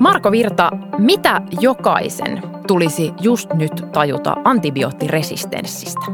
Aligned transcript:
Marko 0.00 0.32
Virta, 0.32 0.70
mitä 0.98 1.40
jokaisen 1.60 2.42
tulisi 2.66 3.12
just 3.20 3.52
nyt 3.52 3.72
tajuta 3.92 4.36
antibioottiresistenssistä? 4.44 6.10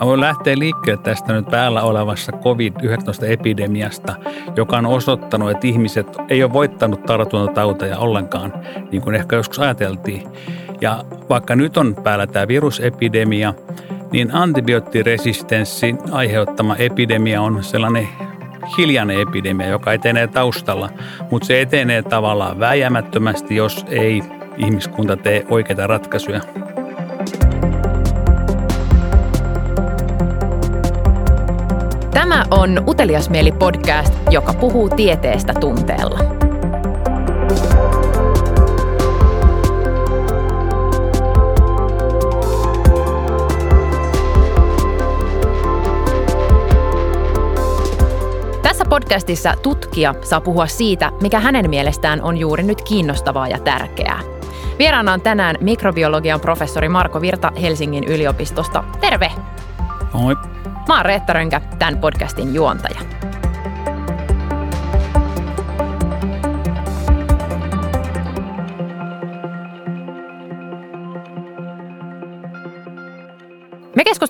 Mä 0.00 0.06
voin 0.06 0.20
lähteä 0.20 0.58
liikkeelle 0.58 1.02
tästä 1.02 1.32
nyt 1.32 1.46
päällä 1.46 1.82
olevassa 1.82 2.32
COVID-19-epidemiasta, 2.32 4.14
joka 4.56 4.76
on 4.76 4.86
osoittanut, 4.86 5.50
että 5.50 5.66
ihmiset 5.66 6.16
ei 6.28 6.42
ole 6.42 6.52
voittanut 6.52 7.02
tartuntatauteja 7.02 7.98
ollenkaan, 7.98 8.52
niin 8.90 9.02
kuin 9.02 9.14
ehkä 9.14 9.36
joskus 9.36 9.58
ajateltiin. 9.58 10.28
Ja 10.80 11.04
vaikka 11.28 11.56
nyt 11.56 11.76
on 11.76 11.96
päällä 12.04 12.26
tämä 12.26 12.48
virusepidemia, 12.48 13.54
niin 14.12 14.34
antibioottiresistenssin 14.34 15.98
aiheuttama 16.12 16.76
epidemia 16.76 17.42
on 17.42 17.64
sellainen 17.64 18.08
hiljainen 18.78 19.20
epidemia, 19.20 19.66
joka 19.66 19.92
etenee 19.92 20.26
taustalla, 20.26 20.90
mutta 21.30 21.46
se 21.46 21.60
etenee 21.60 22.02
tavallaan 22.02 22.60
vääjäämättömästi, 22.60 23.56
jos 23.56 23.84
ei 23.88 24.22
ihmiskunta 24.56 25.16
tee 25.16 25.44
oikeita 25.50 25.86
ratkaisuja. 25.86 26.40
Tämä 32.10 32.44
on 32.50 32.84
Utelias 32.88 33.30
mieli 33.30 33.52
podcast, 33.52 34.14
joka 34.30 34.52
puhuu 34.52 34.88
tieteestä 34.88 35.54
tunteella. 35.60 36.37
Podcastissa 49.00 49.54
tutkija 49.62 50.14
saa 50.22 50.40
puhua 50.40 50.66
siitä, 50.66 51.12
mikä 51.20 51.40
hänen 51.40 51.70
mielestään 51.70 52.22
on 52.22 52.36
juuri 52.36 52.62
nyt 52.62 52.82
kiinnostavaa 52.82 53.48
ja 53.48 53.58
tärkeää. 53.58 54.20
Vieraana 54.78 55.12
on 55.12 55.20
tänään 55.20 55.56
mikrobiologian 55.60 56.40
professori 56.40 56.88
Marko 56.88 57.20
Virta 57.20 57.52
Helsingin 57.62 58.04
yliopistosta. 58.04 58.84
Terve! 59.00 59.32
Moi! 60.12 60.36
Mä 60.88 60.96
oon 60.96 61.04
Reetta 61.04 61.32
Rönkä, 61.32 61.60
tämän 61.78 61.98
podcastin 61.98 62.54
juontaja. 62.54 63.00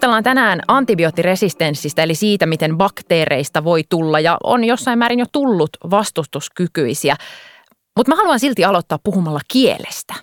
Keskustellaan 0.08 0.24
tänään 0.24 0.60
antibioottiresistenssistä, 0.68 2.02
eli 2.02 2.14
siitä, 2.14 2.46
miten 2.46 2.76
bakteereista 2.76 3.64
voi 3.64 3.82
tulla 3.88 4.20
ja 4.20 4.36
on 4.44 4.64
jossain 4.64 4.98
määrin 4.98 5.18
jo 5.18 5.26
tullut 5.32 5.70
vastustuskykyisiä. 5.90 7.16
Mutta 7.96 8.12
mä 8.12 8.16
haluan 8.16 8.40
silti 8.40 8.64
aloittaa 8.64 8.98
puhumalla 9.04 9.40
kielestä. 9.48 10.14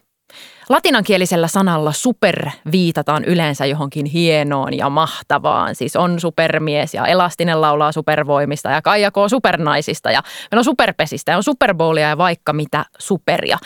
Latinankielisellä 0.69 1.47
sanalla 1.47 1.92
super 1.92 2.50
viitataan 2.72 3.23
yleensä 3.25 3.66
johonkin 3.66 4.05
hienoon 4.05 4.73
ja 4.73 4.89
mahtavaan. 4.89 5.75
Siis 5.75 5.95
on 5.95 6.20
supermies 6.20 6.94
ja 6.94 7.05
Elastinen 7.05 7.61
laulaa 7.61 7.92
supervoimista 7.92 8.70
ja 8.70 8.81
Kaijakoo 8.81 9.30
supernaisista 9.30 10.11
ja 10.11 10.23
meillä 10.52 10.59
on 10.59 10.66
superpesistä 10.66 11.31
ja 11.31 11.38
on 11.38 11.44
superbowlia 11.44 12.09
ja 12.09 12.17
vaikka 12.17 12.53
mitä 12.53 12.86
superia. 12.99 13.58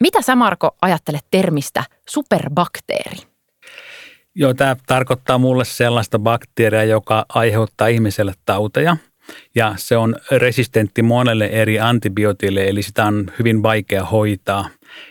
Mitä 0.00 0.22
sä 0.22 0.36
Marko 0.36 0.76
ajattelet 0.82 1.24
termistä 1.30 1.84
superbakteeri? 2.08 3.31
Joo, 4.34 4.54
tämä 4.54 4.76
tarkoittaa 4.86 5.38
mulle 5.38 5.64
sellaista 5.64 6.18
bakteeria, 6.18 6.84
joka 6.84 7.26
aiheuttaa 7.28 7.88
ihmiselle 7.88 8.34
tauteja. 8.44 8.96
Ja 9.54 9.74
se 9.76 9.96
on 9.96 10.16
resistentti 10.30 11.02
monelle 11.02 11.46
eri 11.46 11.80
antibiootille, 11.80 12.64
eli 12.64 12.82
sitä 12.82 13.04
on 13.04 13.32
hyvin 13.38 13.62
vaikea 13.62 14.04
hoitaa. 14.04 14.68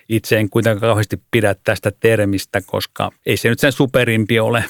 Itse 0.10 0.38
en 0.38 0.50
kuitenkaan 0.50 0.90
kauheasti 0.90 1.22
pidä 1.32 1.56
tästä 1.64 1.92
termistä, 2.00 2.62
koska 2.66 3.12
ei 3.26 3.38
se 3.38 3.50
nyt 3.50 3.60
sen 3.60 3.72
superimpi 3.72 4.40
ole 4.40 4.64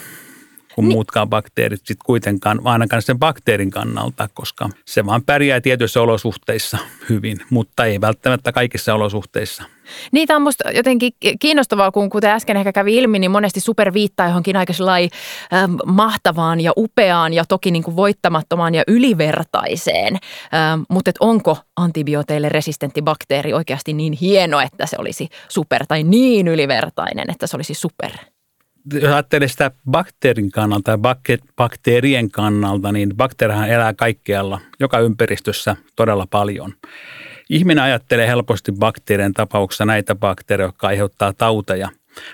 kuin 0.75 0.87
niin. 0.87 0.95
muutkaan 0.95 1.29
bakteerit 1.29 1.79
sitten 1.79 2.05
kuitenkaan, 2.05 2.61
ainakaan 2.63 3.01
sen 3.01 3.19
bakteerin 3.19 3.71
kannalta, 3.71 4.29
koska 4.33 4.69
se 4.85 5.05
vaan 5.05 5.23
pärjää 5.23 5.61
tietyissä 5.61 6.01
olosuhteissa 6.01 6.77
hyvin, 7.09 7.37
mutta 7.49 7.85
ei 7.85 8.01
välttämättä 8.01 8.51
kaikissa 8.51 8.93
olosuhteissa. 8.93 9.63
Niitä 10.11 10.35
on 10.35 10.41
musta 10.41 10.71
jotenkin 10.71 11.11
kiinnostavaa, 11.39 11.91
kun 11.91 12.09
kuten 12.09 12.29
äsken 12.29 12.57
ehkä 12.57 12.71
kävi 12.71 12.97
ilmi, 12.97 13.19
niin 13.19 13.31
monesti 13.31 13.59
super 13.59 13.93
viittaa 13.93 14.27
johonkin 14.27 14.55
aika 14.55 14.73
äh, 14.73 15.09
mahtavaan 15.85 16.61
ja 16.61 16.71
upeaan 16.77 17.33
ja 17.33 17.45
toki 17.45 17.71
niin 17.71 17.83
kuin 17.83 17.95
voittamattomaan 17.95 18.75
ja 18.75 18.83
ylivertaiseen. 18.87 20.13
Ähm, 20.53 20.81
mutta 20.89 21.09
et 21.09 21.15
onko 21.19 21.57
antibiooteille 21.75 22.49
resistentti 22.49 23.01
bakteeri 23.01 23.53
oikeasti 23.53 23.93
niin 23.93 24.13
hieno, 24.13 24.59
että 24.59 24.85
se 24.85 24.95
olisi 24.99 25.29
super 25.49 25.85
tai 25.87 26.03
niin 26.03 26.47
ylivertainen, 26.47 27.29
että 27.29 27.47
se 27.47 27.57
olisi 27.57 27.73
super? 27.73 28.11
Jos 28.93 29.03
ajattelee 29.03 29.47
sitä 29.47 29.71
bakteerin 29.91 30.51
kannalta 30.51 30.91
ja 30.91 30.97
bakteerien 31.55 32.31
kannalta, 32.31 32.91
niin 32.91 33.17
bakteerihan 33.17 33.69
elää 33.69 33.93
kaikkialla, 33.93 34.59
joka 34.79 34.99
ympäristössä 34.99 35.75
todella 35.95 36.27
paljon. 36.29 36.73
Ihminen 37.49 37.83
ajattelee 37.83 38.27
helposti 38.27 38.71
bakteerien 38.71 39.33
tapauksessa 39.33 39.85
näitä 39.85 40.15
bakteereja, 40.15 40.67
jotka 40.67 40.87
aiheuttaa 40.87 41.33
tauteja, 41.33 41.89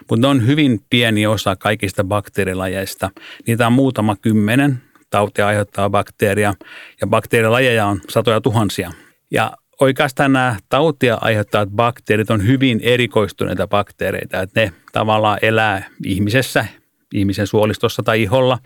mutta 0.09 0.21
ne 0.21 0.27
on 0.27 0.47
hyvin 0.47 0.81
pieni 0.89 1.27
osa 1.27 1.55
kaikista 1.55 2.03
bakteerilajeista. 2.03 3.09
Niitä 3.47 3.67
on 3.67 3.73
muutama 3.73 4.15
kymmenen 4.15 4.81
tautia 5.09 5.47
aiheuttaa 5.47 5.89
bakteeria 5.89 6.53
ja 7.01 7.07
bakteerilajeja 7.07 7.85
on 7.85 8.01
satoja 8.09 8.41
tuhansia. 8.41 8.91
Ja 9.31 9.51
oikeastaan 9.81 10.33
nämä 10.33 10.55
tautia 10.69 11.17
aiheuttavat 11.21 11.69
bakteerit 11.69 12.31
on 12.31 12.47
hyvin 12.47 12.79
erikoistuneita 12.83 13.67
bakteereita, 13.67 14.41
että 14.41 14.61
ne 14.61 14.73
tavallaan 14.91 15.39
elää 15.41 15.89
ihmisessä, 16.05 16.65
ihmisen 17.13 17.47
suolistossa 17.47 18.03
tai 18.03 18.21
iholla 18.21 18.59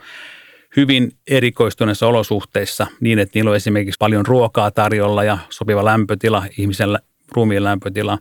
hyvin 0.75 1.11
erikoistuneissa 1.27 2.07
olosuhteissa 2.07 2.87
niin, 2.99 3.19
että 3.19 3.31
niillä 3.37 3.49
on 3.49 3.55
esimerkiksi 3.55 3.97
paljon 3.99 4.25
ruokaa 4.25 4.71
tarjolla 4.71 5.23
ja 5.23 5.37
sopiva 5.49 5.85
lämpötila, 5.85 6.45
ihmisen 6.57 6.89
ruumiin 7.31 7.63
lämpötila, 7.63 8.17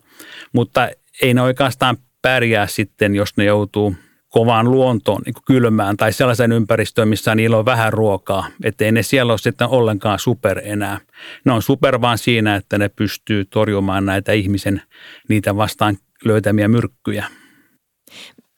mutta 0.52 0.88
ei 1.22 1.34
ne 1.34 1.42
oikeastaan 1.42 1.96
pärjää 2.22 2.66
sitten, 2.66 3.14
jos 3.14 3.36
ne 3.36 3.44
joutuu 3.44 3.94
kovaan 4.30 4.70
luontoon, 4.70 5.22
niin 5.26 5.34
kylmään 5.46 5.96
tai 5.96 6.12
sellaisen 6.12 6.52
ympäristöön, 6.52 7.08
missä 7.08 7.34
niillä 7.34 7.56
on 7.56 7.64
vähän 7.64 7.92
ruokaa, 7.92 8.46
ettei 8.64 8.92
ne 8.92 9.02
siellä 9.02 9.32
ole 9.32 9.38
sitten 9.38 9.68
ollenkaan 9.68 10.18
super 10.18 10.60
enää. 10.64 10.98
Ne 11.44 11.52
on 11.52 11.62
super 11.62 12.00
vaan 12.00 12.18
siinä, 12.18 12.56
että 12.56 12.78
ne 12.78 12.88
pystyy 12.88 13.44
torjumaan 13.44 14.06
näitä 14.06 14.32
ihmisen 14.32 14.82
niitä 15.28 15.56
vastaan 15.56 15.96
löytämiä 16.24 16.68
myrkkyjä. 16.68 17.24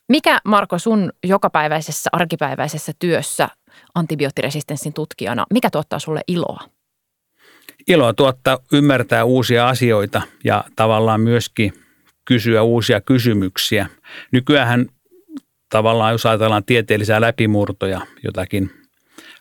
Mikä 0.09 0.41
Marko 0.45 0.79
sun 0.79 1.13
jokapäiväisessä, 1.25 2.11
arkipäiväisessä 2.13 2.93
työssä 2.99 3.49
antibioottiresistenssin 3.95 4.93
tutkijana, 4.93 5.47
mikä 5.53 5.71
tuottaa 5.71 5.99
sulle 5.99 6.21
iloa? 6.29 6.61
Iloa 7.89 8.13
tuottaa 8.13 8.59
ymmärtää 8.73 9.25
uusia 9.25 9.69
asioita 9.69 10.23
ja 10.45 10.65
tavallaan 10.77 11.21
myöskin 11.21 11.73
kysyä 12.25 12.63
uusia 12.63 13.01
kysymyksiä. 13.01 13.87
Nykyään 14.33 14.87
tavallaan, 15.73 16.13
jos 16.13 16.27
ajatellaan 16.27 16.65
tieteellisiä 16.65 17.21
läpimurtoja, 17.21 18.01
jotakin 18.25 18.71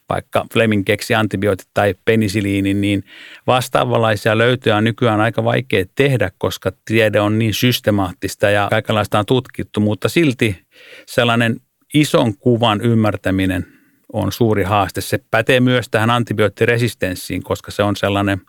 vaikka 0.10 0.46
Fleming 0.54 0.86
keksi 0.86 1.16
antibiootit 1.16 1.68
tai 1.74 1.96
penisiliinin, 2.06 2.82
niin 2.82 3.04
vastaavanlaisia 3.48 4.38
löytöjä 4.38 4.76
on 4.76 4.84
nykyään 4.84 5.22
aika 5.22 5.44
vaikea 5.44 5.86
tehdä, 5.96 6.32
koska 6.38 6.72
tiede 6.86 7.22
on 7.22 7.40
niin 7.40 7.54
systemaattista 7.54 8.50
ja 8.50 8.68
kaikenlaista 8.70 9.20
on 9.20 9.26
tutkittu, 9.26 9.80
mutta 9.80 10.10
silti 10.10 10.66
sellainen 11.06 11.56
ison 11.94 12.38
kuvan 12.38 12.82
ymmärtäminen 12.82 13.66
on 14.14 14.32
suuri 14.32 14.64
haaste. 14.64 15.02
Se 15.02 15.20
pätee 15.32 15.60
myös 15.60 15.90
tähän 15.90 16.10
antibioottiresistenssiin, 16.10 17.44
koska 17.44 17.72
se 17.72 17.84
on 17.84 17.96
sellainen 17.96 18.42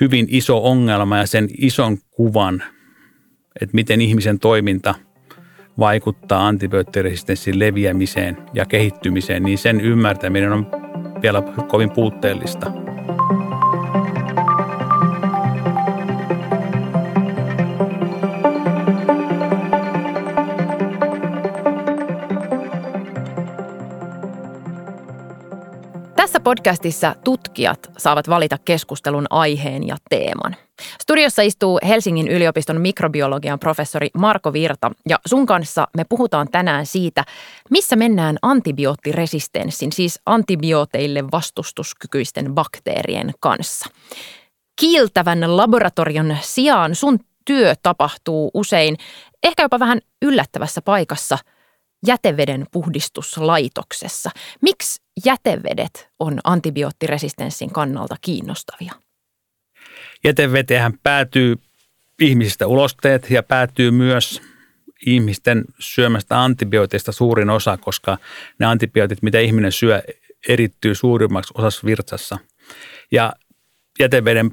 hyvin 0.00 0.26
iso 0.28 0.64
ongelma 0.64 1.18
ja 1.18 1.26
sen 1.26 1.48
ison 1.58 1.98
kuvan, 2.10 2.62
että 3.60 3.74
miten 3.74 4.00
ihmisen 4.00 4.38
toiminta– 4.38 4.94
vaikuttaa 5.80 6.46
antibioottiresistenssin 6.46 7.58
leviämiseen 7.58 8.36
ja 8.54 8.66
kehittymiseen, 8.66 9.42
niin 9.42 9.58
sen 9.58 9.80
ymmärtäminen 9.80 10.52
on 10.52 10.66
vielä 11.22 11.42
kovin 11.68 11.90
puutteellista. 11.90 12.72
Tässä 26.40 26.50
podcastissa 26.50 27.14
tutkijat 27.24 27.90
saavat 27.98 28.28
valita 28.28 28.58
keskustelun 28.64 29.26
aiheen 29.30 29.86
ja 29.86 29.96
teeman. 30.10 30.56
Studiossa 31.02 31.42
istuu 31.42 31.78
Helsingin 31.88 32.28
yliopiston 32.28 32.80
mikrobiologian 32.80 33.58
professori 33.58 34.10
Marko 34.18 34.52
Virta 34.52 34.90
ja 35.08 35.18
sun 35.26 35.46
kanssa 35.46 35.88
me 35.96 36.04
puhutaan 36.08 36.48
tänään 36.50 36.86
siitä, 36.86 37.24
missä 37.70 37.96
mennään 37.96 38.36
antibioottiresistenssin, 38.42 39.92
siis 39.92 40.20
antibiooteille 40.26 41.24
vastustuskykyisten 41.32 42.54
bakteerien 42.54 43.30
kanssa. 43.40 43.86
Kiiltävän 44.80 45.56
laboratorion 45.56 46.36
sijaan 46.40 46.94
sun 46.94 47.18
työ 47.44 47.74
tapahtuu 47.82 48.50
usein 48.54 48.96
ehkä 49.42 49.62
jopa 49.62 49.78
vähän 49.78 50.00
yllättävässä 50.22 50.82
paikassa 50.82 51.38
jäteveden 52.06 52.66
puhdistuslaitoksessa. 52.72 54.30
Miksi 54.62 55.02
jätevedet 55.26 56.08
on 56.18 56.40
antibioottiresistenssin 56.44 57.72
kannalta 57.72 58.16
kiinnostavia? 58.20 58.92
Jätevetehän 60.24 60.92
päätyy 61.02 61.56
ihmisistä 62.20 62.66
ulosteet 62.66 63.30
ja 63.30 63.42
päätyy 63.42 63.90
myös 63.90 64.42
ihmisten 65.06 65.64
syömästä 65.78 66.42
antibiooteista 66.42 67.12
suurin 67.12 67.50
osa, 67.50 67.76
koska 67.76 68.18
ne 68.58 68.66
antibiootit, 68.66 69.22
mitä 69.22 69.38
ihminen 69.38 69.72
syö, 69.72 70.02
erittyy 70.48 70.94
suurimmaksi 70.94 71.54
osassa 71.56 71.86
virtsassa. 71.86 72.38
Ja 73.12 73.32
jäteveden 73.98 74.50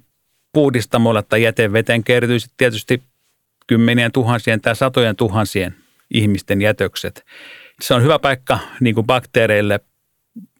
puhdistamolla 0.53 1.23
tai 1.23 1.43
jäteveteen 1.43 2.03
kertyy 2.03 2.37
tietysti 2.57 3.03
kymmenien 3.67 4.11
tuhansien 4.11 4.61
tai 4.61 4.75
satojen 4.75 5.15
tuhansien 5.15 5.75
ihmisten 6.13 6.61
jätökset. 6.61 7.25
Se 7.81 7.93
on 7.93 8.03
hyvä 8.03 8.19
paikka 8.19 8.59
niin 8.79 8.95
kuin 8.95 9.07
bakteereille 9.07 9.79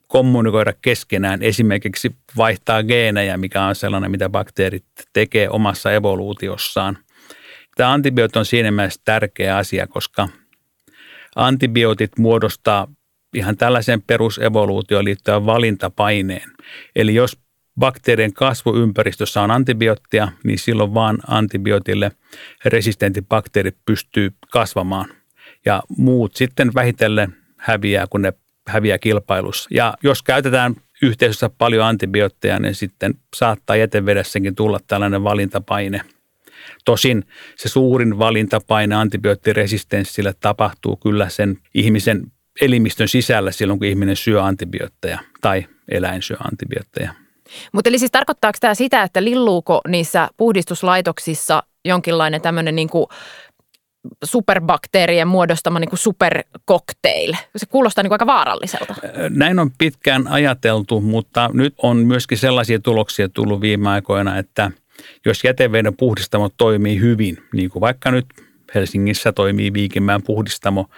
kommunikoida 0.08 0.74
keskenään, 0.82 1.44
esimerkiksi 1.44 2.16
vaihtaa 2.38 2.84
geenejä, 2.84 3.38
mikä 3.38 3.64
on 3.64 3.76
sellainen, 3.76 4.12
mitä 4.12 4.30
bakteerit 4.30 4.86
tekee 5.14 5.50
omassa 5.50 5.94
evoluutiossaan. 5.94 6.98
Tämä 7.76 7.94
antibiootti 7.94 8.40
on 8.40 8.46
siinä 8.46 8.72
mielessä 8.72 9.02
tärkeä 9.06 9.58
asia, 9.58 9.88
koska 9.88 10.30
antibiootit 11.36 12.12
muodostaa 12.18 12.88
ihan 13.34 13.58
tällaisen 13.58 14.02
perusevoluutioon 14.02 15.06
liittyvän 15.06 15.46
valintapaineen. 15.46 16.52
Eli 16.96 17.16
jos 17.16 17.38
bakteerien 17.80 18.34
kasvuympäristössä 18.34 19.42
on 19.42 19.52
antibioottia, 19.52 20.28
niin 20.44 20.60
silloin 20.60 20.94
vaan 20.94 21.18
antibiootille 21.28 22.12
resistentti 22.66 23.22
bakteerit 23.22 23.78
pystyy 23.86 24.34
kasvamaan. 24.52 25.17
Ja 25.68 25.84
muut 25.98 26.36
sitten 26.36 26.74
vähitellen 26.76 27.36
häviää, 27.58 28.06
kun 28.10 28.22
ne 28.22 28.34
häviää 28.68 28.98
kilpailussa. 28.98 29.70
Ja 29.74 29.94
jos 30.04 30.24
käytetään 30.24 30.76
yhteisössä 31.02 31.50
paljon 31.58 31.86
antibiootteja, 31.86 32.60
niin 32.60 32.76
sitten 32.76 33.14
saattaa 33.36 33.76
jätevedessäkin 33.76 34.56
tulla 34.56 34.80
tällainen 34.88 35.24
valintapaine. 35.24 36.02
Tosin 36.86 37.24
se 37.56 37.70
suurin 37.70 38.20
valintapaine 38.20 38.96
antibioottiresistenssille 38.96 40.34
tapahtuu 40.40 40.96
kyllä 40.96 41.30
sen 41.30 41.58
ihmisen 41.74 42.32
elimistön 42.62 43.08
sisällä 43.08 43.52
silloin, 43.52 43.80
kun 43.80 43.88
ihminen 43.88 44.16
syö 44.16 44.44
antibiootteja 44.44 45.20
tai 45.42 45.66
eläin 45.92 46.22
syö 46.22 46.38
antibiootteja. 46.52 47.14
Mutta 47.72 47.90
eli 47.90 48.00
siis 48.00 48.12
tarkoittaako 48.12 48.58
tämä 48.62 48.76
sitä, 48.76 49.04
että 49.04 49.24
lilluuko 49.24 49.82
niissä 49.88 50.30
puhdistuslaitoksissa 50.38 51.64
jonkinlainen 51.86 52.42
tämmöinen 52.42 52.76
niin 52.76 52.90
kuin 52.90 53.06
superbakteerien 54.24 55.28
muodostama 55.28 55.80
niin 55.80 55.90
kuin 55.90 56.00
supercocktail. 56.00 57.34
Se 57.56 57.66
kuulostaa 57.66 58.04
niin 58.04 58.10
kuin 58.10 58.16
aika 58.16 58.26
vaaralliselta. 58.26 58.96
Näin 59.30 59.60
on 59.60 59.72
pitkään 59.78 60.28
ajateltu, 60.28 61.02
mutta 61.02 61.50
nyt 61.54 61.76
on 61.84 61.98
myöskin 61.98 62.38
sellaisia 62.38 62.80
tuloksia 62.80 63.30
tullut 63.30 63.62
viime 63.62 63.90
aikoina, 63.90 64.38
että 64.38 64.72
jos 65.26 65.44
jäteveden 65.44 65.98
puhdistamo 65.98 66.50
toimii 66.58 67.00
hyvin, 67.00 67.38
niin 67.54 67.70
kuin 67.70 67.82
vaikka 67.82 68.12
nyt 68.12 68.26
Helsingissä 68.76 69.32
toimii 69.32 69.74
Viikinmäen 69.74 70.24
puhdistamo, 70.24 70.90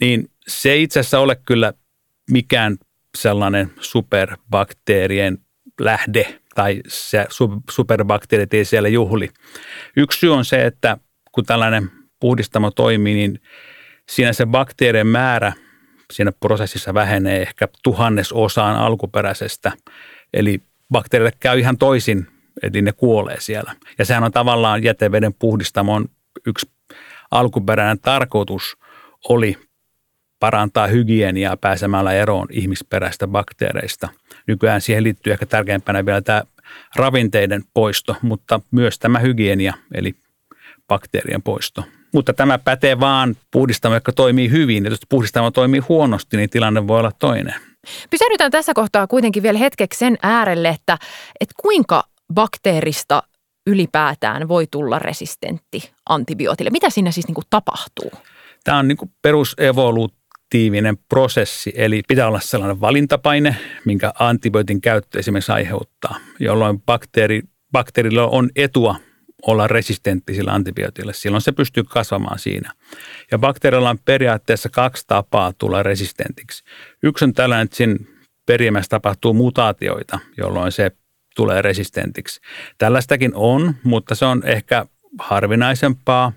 niin 0.00 0.30
se 0.48 0.70
ei 0.72 0.82
itse 0.82 1.00
asiassa 1.00 1.18
ole 1.18 1.36
kyllä 1.46 1.72
mikään 2.30 2.76
sellainen 3.16 3.72
superbakteerien 3.80 5.38
lähde 5.80 6.40
tai 6.54 6.80
se 6.88 7.26
superbakteerit 7.70 8.54
ei 8.54 8.64
siellä 8.64 8.88
juhli. 8.88 9.30
Yksi 9.96 10.18
syy 10.18 10.34
on 10.34 10.44
se, 10.44 10.66
että 10.66 10.98
kun 11.36 11.44
tällainen 11.44 11.90
puhdistamo 12.20 12.70
toimii, 12.70 13.14
niin 13.14 13.40
siinä 14.08 14.32
se 14.32 14.46
bakteerien 14.46 15.06
määrä 15.06 15.52
siinä 16.12 16.32
prosessissa 16.40 16.94
vähenee 16.94 17.42
ehkä 17.42 17.68
tuhannesosaan 17.82 18.76
alkuperäisestä. 18.76 19.72
Eli 20.34 20.62
bakteereille 20.92 21.36
käy 21.40 21.58
ihan 21.58 21.78
toisin, 21.78 22.26
eli 22.62 22.82
ne 22.82 22.92
kuolee 22.92 23.40
siellä. 23.40 23.72
Ja 23.98 24.04
sehän 24.04 24.24
on 24.24 24.32
tavallaan 24.32 24.82
jäteveden 24.82 25.34
puhdistamon 25.34 26.08
yksi 26.46 26.70
alkuperäinen 27.30 27.98
tarkoitus 27.98 28.76
oli 29.28 29.56
parantaa 30.40 30.86
hygieniaa 30.86 31.56
pääsemällä 31.56 32.12
eroon 32.12 32.46
ihmisperäistä 32.50 33.26
bakteereista. 33.26 34.08
Nykyään 34.46 34.80
siihen 34.80 35.04
liittyy 35.04 35.32
ehkä 35.32 35.46
tärkeimpänä 35.46 36.06
vielä 36.06 36.20
tämä 36.20 36.42
ravinteiden 36.96 37.64
poisto, 37.74 38.16
mutta 38.22 38.60
myös 38.70 38.98
tämä 38.98 39.18
hygienia, 39.18 39.74
eli 39.94 40.14
bakteerien 40.88 41.42
poisto. 41.42 41.84
Mutta 42.14 42.32
tämä 42.32 42.58
pätee 42.58 43.00
vaan 43.00 43.36
puhdistamo, 43.50 43.94
joka 43.94 44.12
toimii 44.12 44.50
hyvin. 44.50 44.84
Ja 44.84 44.90
jos 44.90 45.00
puhdistamo 45.08 45.50
toimii 45.50 45.80
huonosti, 45.80 46.36
niin 46.36 46.50
tilanne 46.50 46.88
voi 46.88 46.98
olla 46.98 47.12
toinen. 47.18 47.54
Pysähdytään 48.10 48.50
tässä 48.50 48.74
kohtaa 48.74 49.06
kuitenkin 49.06 49.42
vielä 49.42 49.58
hetkeksi 49.58 49.98
sen 49.98 50.18
äärelle, 50.22 50.68
että, 50.68 50.98
että 51.40 51.54
kuinka 51.62 52.04
bakteerista 52.34 53.22
ylipäätään 53.66 54.48
voi 54.48 54.66
tulla 54.70 54.98
resistentti 54.98 55.90
antibiootille. 56.08 56.70
Mitä 56.70 56.90
siinä 56.90 57.10
siis 57.10 57.26
niin 57.26 57.34
kuin 57.34 57.44
tapahtuu? 57.50 58.10
Tämä 58.64 58.78
on 58.78 58.88
niin 58.88 58.98
kuin 58.98 59.10
perusevoluutiivinen 59.22 60.98
prosessi, 61.08 61.72
eli 61.76 62.02
pitää 62.08 62.28
olla 62.28 62.40
sellainen 62.40 62.80
valintapaine, 62.80 63.56
minkä 63.84 64.12
antibiootin 64.18 64.80
käyttö 64.80 65.18
esimerkiksi 65.18 65.52
aiheuttaa, 65.52 66.16
jolloin 66.40 66.82
bakteeri, 66.82 67.42
bakteerilla 67.72 68.26
on 68.26 68.50
etua 68.56 68.96
olla 69.46 69.66
resistentti 69.66 70.34
sillä 70.34 70.52
antibiootille. 70.52 71.12
Silloin 71.12 71.40
se 71.40 71.52
pystyy 71.52 71.84
kasvamaan 71.84 72.38
siinä. 72.38 72.72
Ja 73.30 73.38
bakteerilla 73.38 73.90
on 73.90 73.98
periaatteessa 74.04 74.68
kaksi 74.68 75.04
tapaa 75.06 75.52
tulla 75.58 75.82
resistentiksi. 75.82 76.64
Yksi 77.02 77.24
on 77.24 77.32
tällainen, 77.32 77.64
että 77.64 77.76
siinä 77.76 77.96
perimässä 78.46 78.88
tapahtuu 78.88 79.34
mutaatioita, 79.34 80.18
jolloin 80.36 80.72
se 80.72 80.90
tulee 81.36 81.62
resistentiksi. 81.62 82.40
Tällaistakin 82.78 83.32
on, 83.34 83.74
mutta 83.82 84.14
se 84.14 84.24
on 84.24 84.42
ehkä 84.44 84.86
harvinaisempaa 85.18 86.32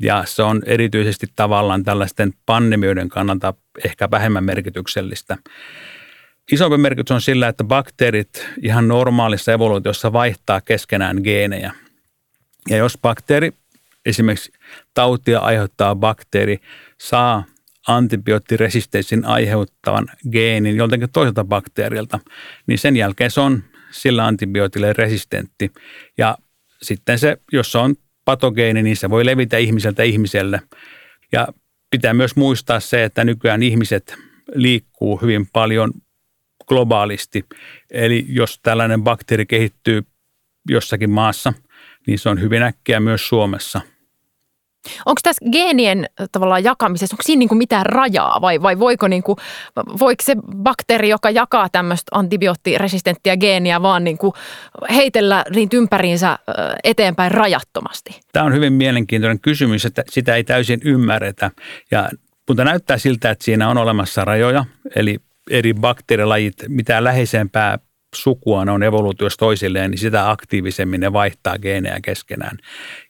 ja 0.00 0.24
se 0.26 0.42
on 0.42 0.62
erityisesti 0.66 1.26
tavallaan 1.36 1.84
tällaisten 1.84 2.32
pandemioiden 2.46 3.08
kannalta 3.08 3.54
ehkä 3.84 4.10
vähemmän 4.10 4.44
merkityksellistä. 4.44 5.36
Isompi 6.52 6.76
merkitys 6.76 7.10
on 7.10 7.20
sillä, 7.20 7.48
että 7.48 7.64
bakteerit 7.64 8.48
ihan 8.62 8.88
normaalissa 8.88 9.52
evoluutiossa 9.52 10.12
vaihtaa 10.12 10.60
keskenään 10.60 11.20
geenejä– 11.22 11.72
ja 12.70 12.76
jos 12.76 12.98
bakteeri, 13.02 13.52
esimerkiksi 14.06 14.52
tautia 14.94 15.38
aiheuttava 15.38 15.94
bakteeri, 15.94 16.58
saa 16.98 17.44
antibioottiresistenssin 17.88 19.24
aiheuttavan 19.24 20.06
geenin 20.32 20.76
joltakin 20.76 21.10
toiselta 21.12 21.44
bakteerilta, 21.44 22.20
niin 22.66 22.78
sen 22.78 22.96
jälkeen 22.96 23.30
se 23.30 23.40
on 23.40 23.64
sillä 23.90 24.26
antibiootille 24.26 24.92
resistentti. 24.92 25.72
Ja 26.18 26.38
sitten 26.82 27.18
se, 27.18 27.36
jos 27.52 27.72
se 27.72 27.78
on 27.78 27.94
patogeeni, 28.24 28.82
niin 28.82 28.96
se 28.96 29.10
voi 29.10 29.26
levitä 29.26 29.56
ihmiseltä 29.56 30.02
ihmiselle. 30.02 30.60
Ja 31.32 31.48
pitää 31.90 32.14
myös 32.14 32.36
muistaa 32.36 32.80
se, 32.80 33.04
että 33.04 33.24
nykyään 33.24 33.62
ihmiset 33.62 34.14
liikkuu 34.54 35.16
hyvin 35.16 35.46
paljon 35.52 35.92
globaalisti. 36.68 37.44
Eli 37.90 38.26
jos 38.28 38.60
tällainen 38.62 39.02
bakteeri 39.02 39.46
kehittyy 39.46 40.02
jossakin 40.68 41.10
maassa– 41.10 41.52
niin 42.06 42.18
se 42.18 42.28
on 42.28 42.40
hyvin 42.40 42.62
äkkiä 42.62 43.00
myös 43.00 43.28
Suomessa. 43.28 43.80
Onko 45.06 45.20
tässä 45.22 45.44
geenien 45.52 46.06
tavallaan 46.32 46.64
jakamisessa, 46.64 47.14
onko 47.14 47.22
siinä 47.22 47.38
niin 47.38 47.48
kuin 47.48 47.58
mitään 47.58 47.86
rajaa 47.86 48.40
vai, 48.40 48.62
vai 48.62 48.78
voiko, 48.78 49.08
niin 49.08 49.22
kuin, 49.22 49.36
voiko 50.00 50.22
se 50.22 50.36
bakteeri, 50.56 51.08
joka 51.08 51.30
jakaa 51.30 51.68
tämmöistä 51.68 52.18
antibioottiresistenttiä 52.18 53.36
geeniä 53.36 53.82
vaan 53.82 54.04
niin 54.04 54.18
kuin 54.18 54.32
heitellä 54.90 55.44
niitä 55.54 55.76
ympäriinsä 55.76 56.38
eteenpäin 56.84 57.32
rajattomasti? 57.32 58.20
Tämä 58.32 58.46
on 58.46 58.54
hyvin 58.54 58.72
mielenkiintoinen 58.72 59.40
kysymys, 59.40 59.84
että 59.84 60.02
sitä 60.10 60.34
ei 60.34 60.44
täysin 60.44 60.80
ymmärretä. 60.84 61.50
Ja, 61.90 62.08
mutta 62.48 62.64
näyttää 62.64 62.98
siltä, 62.98 63.30
että 63.30 63.44
siinä 63.44 63.68
on 63.68 63.78
olemassa 63.78 64.24
rajoja, 64.24 64.64
eli 64.96 65.18
eri 65.50 65.74
bakteerilajit, 65.74 66.54
mitä 66.68 67.04
läheisempää 67.04 67.78
sukua 68.14 68.64
ne 68.64 68.72
on 68.72 68.82
evoluutiossa 68.82 69.38
toisilleen, 69.38 69.90
niin 69.90 69.98
sitä 69.98 70.30
aktiivisemmin 70.30 71.00
ne 71.00 71.12
vaihtaa 71.12 71.58
geenejä 71.58 71.98
keskenään. 72.02 72.58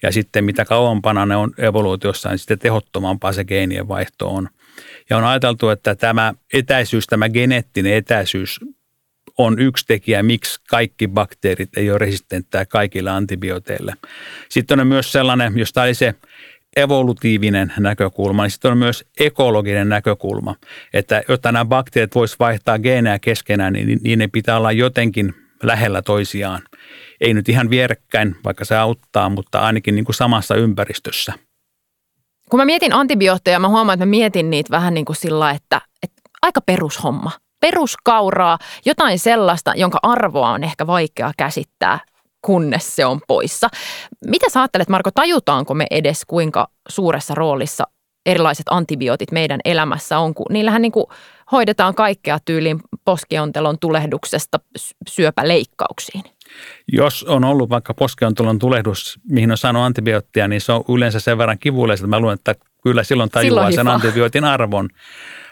Ja 0.02 0.12
sitten 0.12 0.44
mitä 0.44 0.64
kauempana 0.64 1.26
ne 1.26 1.36
on 1.36 1.54
evoluutiossa, 1.58 2.28
niin 2.28 2.38
sitten 2.38 2.58
tehottomampaa 2.58 3.32
se 3.32 3.44
geenien 3.44 3.88
vaihto 3.88 4.28
on. 4.28 4.48
Ja 5.10 5.16
on 5.16 5.24
ajateltu, 5.24 5.68
että 5.68 5.94
tämä 5.94 6.34
etäisyys, 6.52 7.06
tämä 7.06 7.28
geneettinen 7.28 7.94
etäisyys 7.94 8.60
on 9.38 9.58
yksi 9.58 9.86
tekijä, 9.86 10.22
miksi 10.22 10.60
kaikki 10.70 11.08
bakteerit 11.08 11.76
ei 11.76 11.90
ole 11.90 11.98
resistenttää 11.98 12.66
kaikille 12.66 13.10
antibiooteille. 13.10 13.94
Sitten 14.48 14.80
on 14.80 14.86
myös 14.86 15.12
sellainen, 15.12 15.58
jos 15.58 15.72
tämä 15.72 15.84
oli 15.84 15.94
se 15.94 16.14
evolutiivinen 16.76 17.72
näkökulma, 17.78 18.42
niin 18.42 18.50
sitten 18.50 18.70
on 18.70 18.78
myös 18.78 19.04
ekologinen 19.20 19.88
näkökulma, 19.88 20.54
että 20.92 21.22
jotta 21.28 21.52
nämä 21.52 21.64
bakteerit 21.64 22.14
voisivat 22.14 22.40
vaihtaa 22.40 22.78
geenejä 22.78 23.18
keskenään, 23.18 23.72
niin, 23.72 24.00
niin 24.02 24.18
ne 24.18 24.28
pitää 24.28 24.56
olla 24.56 24.72
jotenkin 24.72 25.34
lähellä 25.62 26.02
toisiaan. 26.02 26.62
Ei 27.20 27.34
nyt 27.34 27.48
ihan 27.48 27.70
vierekkäin, 27.70 28.36
vaikka 28.44 28.64
se 28.64 28.76
auttaa, 28.76 29.28
mutta 29.28 29.60
ainakin 29.60 29.94
niin 29.94 30.04
kuin 30.04 30.14
samassa 30.14 30.54
ympäristössä. 30.54 31.32
Kun 32.50 32.60
mä 32.60 32.64
mietin 32.64 32.92
antibiootteja, 32.92 33.58
mä 33.58 33.68
huomaan, 33.68 33.96
että 33.96 34.06
mä 34.06 34.10
mietin 34.10 34.50
niitä 34.50 34.70
vähän 34.70 34.94
niin 34.94 35.04
kuin 35.04 35.16
sillä, 35.16 35.50
että, 35.50 35.80
että 36.02 36.22
aika 36.42 36.60
perushomma. 36.60 37.30
Peruskauraa, 37.60 38.58
jotain 38.86 39.18
sellaista, 39.18 39.72
jonka 39.76 39.98
arvoa 40.02 40.50
on 40.50 40.64
ehkä 40.64 40.86
vaikea 40.86 41.32
käsittää, 41.36 41.98
kunnes 42.44 42.96
se 42.96 43.06
on 43.06 43.20
poissa. 43.28 43.68
Mitä 44.26 44.50
sä 44.50 44.60
ajattelet, 44.60 44.88
Marko, 44.88 45.10
tajutaanko 45.10 45.74
me 45.74 45.86
edes 45.90 46.24
kuinka 46.26 46.68
suuressa 46.88 47.34
roolissa 47.34 47.84
erilaiset 48.26 48.66
antibiootit 48.70 49.32
meidän 49.32 49.60
elämässä 49.64 50.18
on, 50.18 50.34
kun 50.34 50.46
niillähän 50.50 50.82
niin 50.82 50.92
kuin 50.92 51.06
hoidetaan 51.52 51.94
kaikkea 51.94 52.38
tyyliin 52.44 52.80
poskiontelon 53.04 53.78
tulehduksesta 53.78 54.60
syöpäleikkauksiin. 55.08 56.24
Jos 56.92 57.22
on 57.22 57.44
ollut 57.44 57.70
vaikka 57.70 57.94
poskeontelon 57.94 58.58
tulehdus, 58.58 59.20
mihin 59.28 59.50
on 59.50 59.56
saanut 59.56 59.82
antibioottia, 59.82 60.48
niin 60.48 60.60
se 60.60 60.72
on 60.72 60.84
yleensä 60.88 61.20
sen 61.20 61.38
verran 61.38 61.58
kivullista, 61.58 62.04
että 62.04 62.16
mä 62.16 62.20
luulen, 62.20 62.34
että 62.34 62.54
kyllä 62.82 63.04
silloin 63.04 63.30
tajuaa 63.30 63.48
silloin 63.48 63.74
sen 63.74 63.88
antibiootin 63.88 64.44
arvon. 64.44 64.88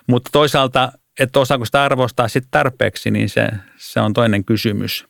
Mutta 0.06 0.30
toisaalta, 0.32 0.92
että 1.20 1.40
osaako 1.40 1.64
sitä 1.64 1.82
arvostaa 1.82 2.28
sitten 2.28 2.50
tarpeeksi, 2.50 3.10
niin 3.10 3.28
se, 3.28 3.48
se 3.76 4.00
on 4.00 4.12
toinen 4.12 4.44
kysymys. 4.44 5.06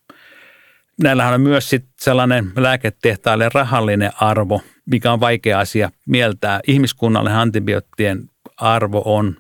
Näillähän 1.03 1.35
on 1.35 1.41
myös 1.41 1.71
sit 1.71 1.85
sellainen 2.01 2.53
lääketehtaalle 2.57 3.49
rahallinen 3.55 4.13
arvo, 4.21 4.61
mikä 4.87 5.13
on 5.13 5.21
vaikea 5.21 5.59
asia 5.59 5.91
mieltää. 6.07 6.61
Ihmiskunnalle 6.67 7.33
antibioottien 7.33 8.31
arvo 8.57 9.03
on 9.05 9.37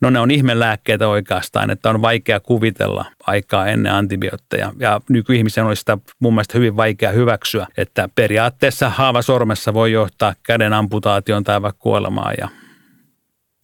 No 0.00 0.10
ne 0.10 0.20
on 0.20 0.30
ihmelääkkeitä 0.30 1.08
oikeastaan, 1.08 1.70
että 1.70 1.90
on 1.90 2.02
vaikea 2.02 2.40
kuvitella 2.40 3.04
aikaa 3.26 3.66
ennen 3.66 3.92
antibiootteja. 3.92 4.72
Ja 4.78 5.00
nykyihmisen 5.08 5.64
olisi 5.64 5.80
sitä 5.80 5.98
mun 6.18 6.34
mielestä 6.34 6.58
hyvin 6.58 6.76
vaikea 6.76 7.12
hyväksyä, 7.12 7.66
että 7.76 8.08
periaatteessa 8.14 8.88
haava 8.88 9.22
sormessa 9.22 9.74
voi 9.74 9.92
johtaa 9.92 10.34
käden 10.42 10.72
amputaation 10.72 11.44
tai 11.44 11.62
vaikka 11.62 11.82
kuolemaan. 11.82 12.34
Ja 12.38 12.48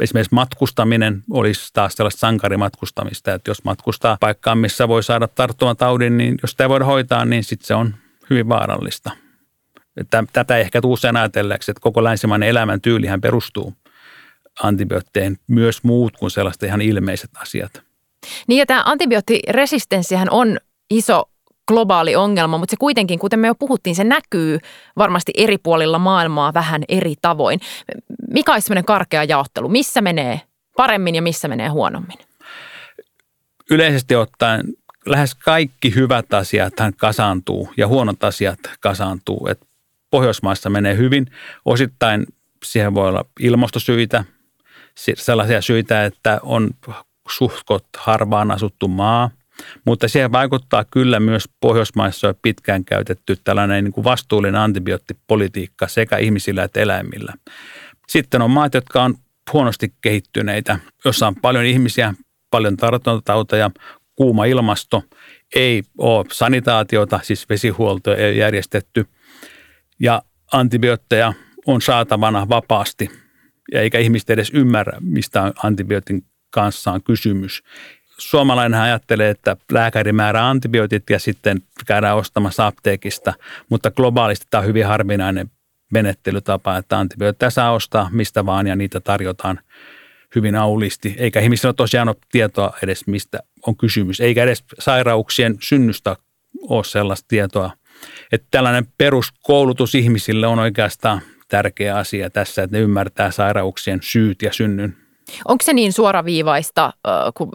esimerkiksi 0.02 0.34
matkustaminen 0.34 1.22
olisi 1.30 1.70
taas 1.72 1.94
sellaista 1.94 2.18
sankarimatkustamista, 2.18 3.34
että 3.34 3.50
jos 3.50 3.64
matkustaa 3.64 4.16
paikkaan, 4.20 4.58
missä 4.58 4.88
voi 4.88 5.02
saada 5.02 5.28
tarttumataudin, 5.28 6.16
niin 6.16 6.38
jos 6.42 6.50
sitä 6.50 6.64
ei 6.64 6.68
voida 6.68 6.84
hoitaa, 6.84 7.24
niin 7.24 7.44
sitten 7.44 7.66
se 7.66 7.74
on 7.74 7.94
hyvin 8.30 8.48
vaarallista. 8.48 9.10
Tätä 10.32 10.56
ehkä 10.56 10.80
usein 10.84 11.16
ajatelleeksi, 11.16 11.70
että 11.70 11.80
koko 11.80 12.04
länsimainen 12.04 12.48
elämäntyylihän 12.48 13.20
perustuu 13.20 13.74
antibiootteen 14.62 15.36
myös 15.48 15.84
muut 15.84 16.16
kuin 16.16 16.30
sellaiset 16.30 16.62
ihan 16.62 16.80
ilmeiset 16.80 17.30
asiat. 17.36 17.82
Niin 18.46 18.58
ja 18.58 18.66
tämä 18.66 18.82
antibioottiresistenssihän 18.86 20.28
on 20.30 20.58
iso 20.90 21.30
globaali 21.72 22.16
ongelma, 22.16 22.58
mutta 22.58 22.70
se 22.70 22.76
kuitenkin, 22.76 23.18
kuten 23.18 23.38
me 23.38 23.46
jo 23.46 23.54
puhuttiin, 23.54 23.96
se 23.96 24.04
näkyy 24.04 24.58
varmasti 24.98 25.32
eri 25.36 25.58
puolilla 25.58 25.98
maailmaa 25.98 26.54
vähän 26.54 26.82
eri 26.88 27.14
tavoin. 27.22 27.60
Mikä 28.30 28.52
olisi 28.52 28.64
sellainen 28.64 28.84
karkea 28.84 29.24
jaottelu? 29.24 29.68
Missä 29.68 30.00
menee 30.00 30.40
paremmin 30.76 31.14
ja 31.14 31.22
missä 31.22 31.48
menee 31.48 31.68
huonommin? 31.68 32.18
Yleisesti 33.70 34.16
ottaen 34.16 34.64
lähes 35.06 35.34
kaikki 35.34 35.94
hyvät 35.94 36.34
asiat 36.34 36.74
kasaantuu 36.96 37.72
ja 37.76 37.88
huonot 37.88 38.24
asiat 38.24 38.58
kasaantuu. 38.80 39.46
Et 39.50 39.60
Pohjoismaissa 40.10 40.70
menee 40.70 40.96
hyvin. 40.96 41.26
Osittain 41.64 42.26
siihen 42.64 42.94
voi 42.94 43.08
olla 43.08 43.24
ilmastosyitä, 43.40 44.24
sellaisia 45.16 45.62
syitä, 45.62 46.04
että 46.04 46.40
on 46.42 46.70
suhkot 47.28 47.84
harvaan 47.96 48.50
asuttu 48.50 48.88
maa, 48.88 49.30
mutta 49.84 50.08
siihen 50.08 50.32
vaikuttaa 50.32 50.84
kyllä 50.84 51.20
myös 51.20 51.48
Pohjoismaissa 51.60 52.26
jo 52.26 52.34
pitkään 52.42 52.84
käytetty 52.84 53.36
tällainen 53.44 53.84
niin 53.84 53.92
kuin 53.92 54.04
vastuullinen 54.04 54.60
antibioottipolitiikka 54.60 55.88
sekä 55.88 56.16
ihmisillä 56.16 56.64
että 56.64 56.80
eläimillä. 56.80 57.34
Sitten 58.08 58.42
on 58.42 58.50
maat, 58.50 58.74
jotka 58.74 59.02
on 59.02 59.14
huonosti 59.52 59.92
kehittyneitä, 60.00 60.78
jossa 61.04 61.26
on 61.26 61.34
paljon 61.42 61.64
ihmisiä, 61.64 62.14
paljon 62.50 62.76
tartuntatauteja, 62.76 63.70
kuuma 64.16 64.44
ilmasto, 64.44 65.02
ei 65.54 65.82
ole 65.98 66.24
sanitaatiota, 66.32 67.20
siis 67.22 67.48
vesihuolto 67.48 68.14
ei 68.14 68.38
järjestetty 68.38 69.06
ja 70.00 70.22
antibiootteja 70.52 71.32
on 71.66 71.82
saatavana 71.82 72.48
vapaasti– 72.48 73.10
eikä 73.72 73.98
ihmiset 73.98 74.30
edes 74.30 74.50
ymmärrä, 74.54 74.98
mistä 75.00 75.52
antibiootin 75.62 76.26
kanssa 76.50 76.92
on 76.92 77.02
kysymys. 77.02 77.62
Suomalainen 78.18 78.80
ajattelee, 78.80 79.30
että 79.30 79.56
lääkäri 79.72 80.12
määrää 80.12 80.48
antibiootit 80.48 81.10
ja 81.10 81.18
sitten 81.18 81.62
käydään 81.86 82.16
ostamassa 82.16 82.66
apteekista, 82.66 83.32
mutta 83.68 83.90
globaalisti 83.90 84.46
tämä 84.50 84.60
on 84.60 84.66
hyvin 84.66 84.86
harvinainen 84.86 85.50
menettelytapa, 85.92 86.76
että 86.76 86.98
antibiootteja 86.98 87.50
saa 87.50 87.72
ostaa 87.72 88.08
mistä 88.12 88.46
vaan 88.46 88.66
ja 88.66 88.76
niitä 88.76 89.00
tarjotaan 89.00 89.60
hyvin 90.34 90.56
aulisti, 90.56 91.14
eikä 91.18 91.40
ihmisillä 91.40 91.72
tosiaan 91.72 92.08
ole 92.08 92.16
tietoa 92.32 92.72
edes 92.82 93.06
mistä 93.06 93.38
on 93.66 93.76
kysymys, 93.76 94.20
eikä 94.20 94.42
edes 94.42 94.64
sairauksien 94.78 95.56
synnystä 95.60 96.16
ole 96.68 96.84
sellaista 96.84 97.28
tietoa. 97.28 97.70
Että 98.32 98.46
tällainen 98.50 98.86
peruskoulutus 98.98 99.94
ihmisille 99.94 100.46
on 100.46 100.58
oikeastaan 100.58 101.20
tärkeä 101.48 101.96
asia 101.96 102.30
tässä, 102.30 102.62
että 102.62 102.76
ne 102.76 102.82
ymmärtää 102.82 103.30
sairauksien 103.30 103.98
syyt 104.02 104.42
ja 104.42 104.52
synnyn. 104.52 105.01
Onko 105.48 105.62
se 105.62 105.72
niin 105.72 105.92
suoraviivaista, 105.92 106.92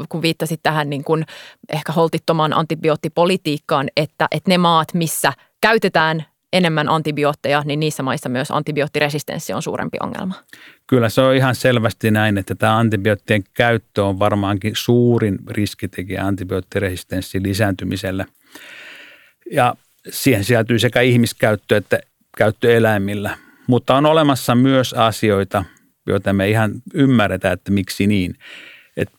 kun 0.10 0.22
viittasit 0.22 0.60
tähän 0.64 0.90
niin 0.90 1.04
kuin 1.04 1.26
ehkä 1.70 1.92
holtittomaan 1.92 2.54
antibioottipolitiikkaan, 2.54 3.88
että, 3.98 4.28
että 4.32 4.52
ne 4.52 4.58
maat, 4.58 4.94
missä 4.94 5.34
käytetään 5.62 6.26
enemmän 6.54 6.90
antibiootteja, 6.90 7.62
niin 7.66 7.80
niissä 7.80 8.04
maissa 8.04 8.30
myös 8.30 8.52
antibioottiresistenssi 8.52 9.54
on 9.54 9.62
suurempi 9.62 9.98
ongelma? 10.04 10.36
Kyllä 10.88 11.10
se 11.10 11.22
on 11.22 11.36
ihan 11.36 11.56
selvästi 11.56 12.12
näin, 12.12 12.38
että 12.38 12.56
tämä 12.56 12.78
antibioottien 12.78 13.44
käyttö 13.54 14.06
on 14.06 14.20
varmaankin 14.20 14.74
suurin 14.76 15.38
riskitekijä 15.50 16.26
antibioottiresistenssin 16.26 17.44
lisääntymiselle. 17.44 18.26
Ja 19.52 19.76
siihen 20.10 20.44
sisältyy 20.44 20.80
sekä 20.80 21.02
ihmiskäyttö 21.02 21.78
että 21.78 22.00
käyttö 22.38 22.78
eläimillä. 22.78 23.38
Mutta 23.68 23.96
on 23.96 24.06
olemassa 24.06 24.56
myös 24.56 24.94
asioita, 24.94 25.64
joita 26.08 26.34
me 26.34 26.50
ihan 26.50 26.72
ymmärretään, 26.94 27.54
että 27.54 27.72
miksi 27.72 28.08
niin. 28.08 28.36
Et 28.98 29.10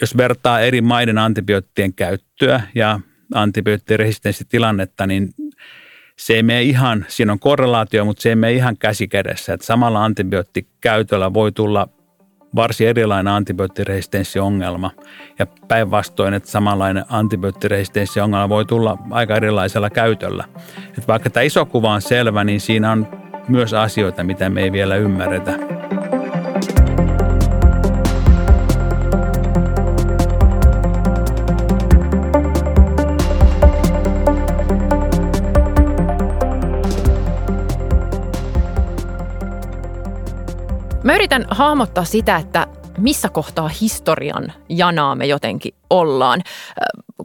jos 0.00 0.16
vertaa 0.16 0.60
eri 0.60 0.80
maiden 0.80 1.18
antibioottien 1.18 1.94
käyttöä 1.94 2.60
ja 2.74 3.00
antibioottiresistenssitilannetta, 3.34 5.06
niin 5.06 5.28
se 6.18 6.34
ei 6.34 6.42
mene 6.42 6.62
ihan, 6.62 7.04
siinä 7.08 7.32
on 7.32 7.38
korrelaatio, 7.38 8.04
mutta 8.04 8.22
se 8.22 8.28
ei 8.28 8.36
mene 8.36 8.52
ihan 8.52 8.76
käsi 8.78 9.08
kädessä. 9.08 9.54
Että 9.54 9.66
samalla 9.66 10.04
antibioottikäytöllä 10.04 11.34
voi 11.34 11.52
tulla 11.52 11.88
varsin 12.56 12.88
erilainen 12.88 13.32
antibioottiresistenssiongelma. 13.32 14.90
Ja 15.38 15.46
päinvastoin, 15.68 16.34
että 16.34 16.50
samanlainen 16.50 17.04
antibioottiresistenssiongelma 17.08 18.48
voi 18.48 18.64
tulla 18.64 18.98
aika 19.10 19.36
erilaisella 19.36 19.90
käytöllä. 19.90 20.44
Että 20.88 21.06
vaikka 21.08 21.30
tämä 21.30 21.44
iso 21.44 21.66
kuva 21.66 21.94
on 21.94 22.02
selvä, 22.02 22.44
niin 22.44 22.60
siinä 22.60 22.92
on 22.92 23.08
myös 23.48 23.74
asioita, 23.74 24.24
mitä 24.24 24.50
me 24.50 24.62
ei 24.62 24.72
vielä 24.72 24.96
ymmärretä. 24.96 25.52
Mä 41.04 41.14
yritän 41.14 41.44
hahmottaa 41.50 42.04
sitä, 42.04 42.36
että 42.36 42.66
missä 42.98 43.28
kohtaa 43.28 43.68
historian 43.68 44.52
janaa 44.68 45.14
me 45.14 45.26
jotenkin 45.26 45.74
ollaan. 45.90 46.42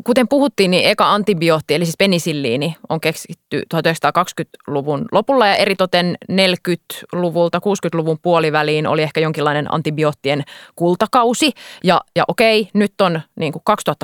Kuten 0.04 0.28
puhuttiin, 0.28 0.72
niin 0.72 0.90
eka 0.90 1.14
antibiootti, 1.14 1.76
eli 1.76 1.86
siis 1.86 1.98
penisilliini, 1.98 2.76
on 2.90 3.02
keksitty 3.02 3.62
1920-luvun 3.76 5.06
lopulla 5.12 5.48
ja 5.48 5.56
eritoten 5.56 6.18
40-luvulta 6.32 7.58
60-luvun 7.58 8.18
puoliväliin 8.22 8.88
oli 8.88 9.02
ehkä 9.02 9.20
jonkinlainen 9.20 9.74
antibioottien 9.74 10.44
kultakausi. 10.76 11.52
Ja, 11.84 12.02
ja 12.16 12.24
okei, 12.28 12.70
nyt 12.74 13.02
on 13.02 13.22
niin 13.36 13.54
kuin 13.54 13.64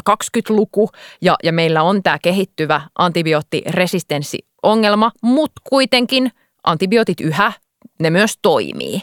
2020-luku 0.10 0.90
ja, 1.22 1.36
ja 1.44 1.54
meillä 1.54 1.84
on 1.84 2.04
tämä 2.04 2.20
kehittyvä 2.20 2.82
antibioottiresistenssiongelma, 2.98 5.12
mutta 5.22 5.62
kuitenkin 5.70 6.32
antibiootit 6.64 7.22
yhä, 7.22 7.54
ne 8.00 8.10
myös 8.10 8.34
toimii. 8.42 9.02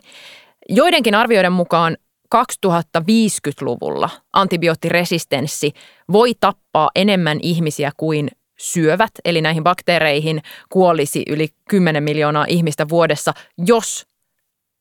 Joidenkin 0.69 1.15
arvioiden 1.15 1.53
mukaan 1.53 1.97
2050-luvulla 2.35 4.11
antibioottiresistenssi 4.33 5.73
voi 6.13 6.33
tappaa 6.41 6.91
enemmän 6.95 7.39
ihmisiä 7.43 7.93
kuin 7.97 8.29
syövät, 8.59 9.11
eli 9.25 9.41
näihin 9.41 9.65
bakteereihin 9.65 10.43
kuolisi 10.69 11.23
yli 11.29 11.49
10 11.69 12.03
miljoonaa 12.03 12.45
ihmistä 12.49 12.89
vuodessa, 12.89 13.33
jos 13.67 14.07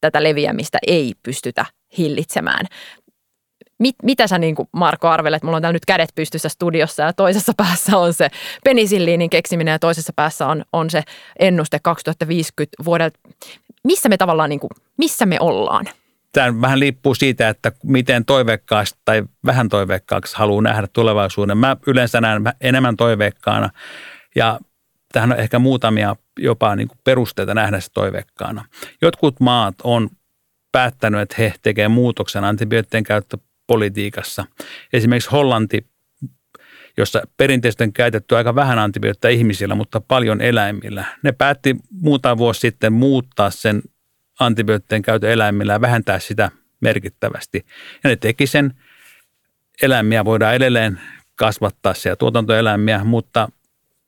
tätä 0.01 0.23
leviämistä 0.23 0.77
ei 0.87 1.13
pystytä 1.23 1.65
hillitsemään. 1.97 2.65
Mit, 3.79 3.95
mitä 4.03 4.27
sä 4.27 4.37
niin 4.37 4.55
kuin 4.55 4.67
Marko 4.71 5.07
arvelet? 5.07 5.43
Mulla 5.43 5.55
on 5.55 5.61
täällä 5.61 5.73
nyt 5.73 5.85
kädet 5.85 6.09
pystyssä 6.15 6.49
studiossa 6.49 7.03
ja 7.03 7.13
toisessa 7.13 7.53
päässä 7.57 7.97
on 7.97 8.13
se 8.13 8.29
penisilliinin 8.63 9.29
keksiminen 9.29 9.71
ja 9.71 9.79
toisessa 9.79 10.13
päässä 10.15 10.47
on, 10.47 10.65
on 10.73 10.89
se 10.89 11.03
ennuste 11.39 11.79
2050 11.83 12.83
vuodelta. 12.85 13.19
Missä 13.83 14.09
me 14.09 14.17
tavallaan, 14.17 14.49
niin 14.49 14.59
kuin, 14.59 14.69
missä 14.97 15.25
me 15.25 15.37
ollaan? 15.39 15.85
Tämä 16.33 16.61
vähän 16.61 16.79
liippuu 16.79 17.15
siitä, 17.15 17.49
että 17.49 17.71
miten 17.83 18.25
toiveikkaasti 18.25 18.99
tai 19.05 19.23
vähän 19.45 19.69
toiveikkaaksi 19.69 20.37
haluaa 20.37 20.61
nähdä 20.61 20.87
tulevaisuuden. 20.93 21.57
Mä 21.57 21.77
yleensä 21.87 22.21
näen 22.21 22.43
enemmän 22.61 22.97
toiveikkaana 22.97 23.69
ja 24.35 24.59
tähän 25.11 25.31
on 25.31 25.39
ehkä 25.39 25.59
muutamia 25.59 26.15
jopa 26.39 26.75
niin 26.75 26.87
kuin 26.87 26.97
perusteita 27.03 27.53
nähdä 27.53 27.79
se 27.79 27.87
toiveikkaana. 27.93 28.65
Jotkut 29.01 29.39
maat 29.39 29.75
on 29.83 30.09
päättänyt, 30.71 31.21
että 31.21 31.35
he 31.37 31.53
tekevät 31.61 31.91
muutoksen 31.91 32.43
antibioottien 32.43 33.03
käyttöpolitiikassa. 33.03 34.45
Esimerkiksi 34.93 35.29
Hollanti, 35.29 35.87
jossa 36.97 37.21
perinteisesti 37.37 37.83
on 37.83 37.93
käytetty 37.93 38.37
aika 38.37 38.55
vähän 38.55 38.79
antibiootteja 38.79 39.31
ihmisillä, 39.31 39.75
mutta 39.75 40.01
paljon 40.01 40.41
eläimillä. 40.41 41.05
Ne 41.23 41.31
päätti 41.31 41.75
muutama 41.91 42.37
vuosi 42.37 42.59
sitten 42.59 42.93
muuttaa 42.93 43.49
sen 43.49 43.81
antibioottien 44.39 45.01
käytön 45.01 45.29
eläimillä 45.29 45.73
ja 45.73 45.81
vähentää 45.81 46.19
sitä 46.19 46.51
merkittävästi. 46.79 47.65
Ja 48.03 48.09
ne 48.09 48.15
teki 48.15 48.47
sen. 48.47 48.73
Eläimiä 49.81 50.25
voidaan 50.25 50.55
edelleen 50.55 50.99
kasvattaa 51.35 51.93
siellä 51.93 52.15
tuotantoeläimiä, 52.15 53.03
mutta 53.03 53.49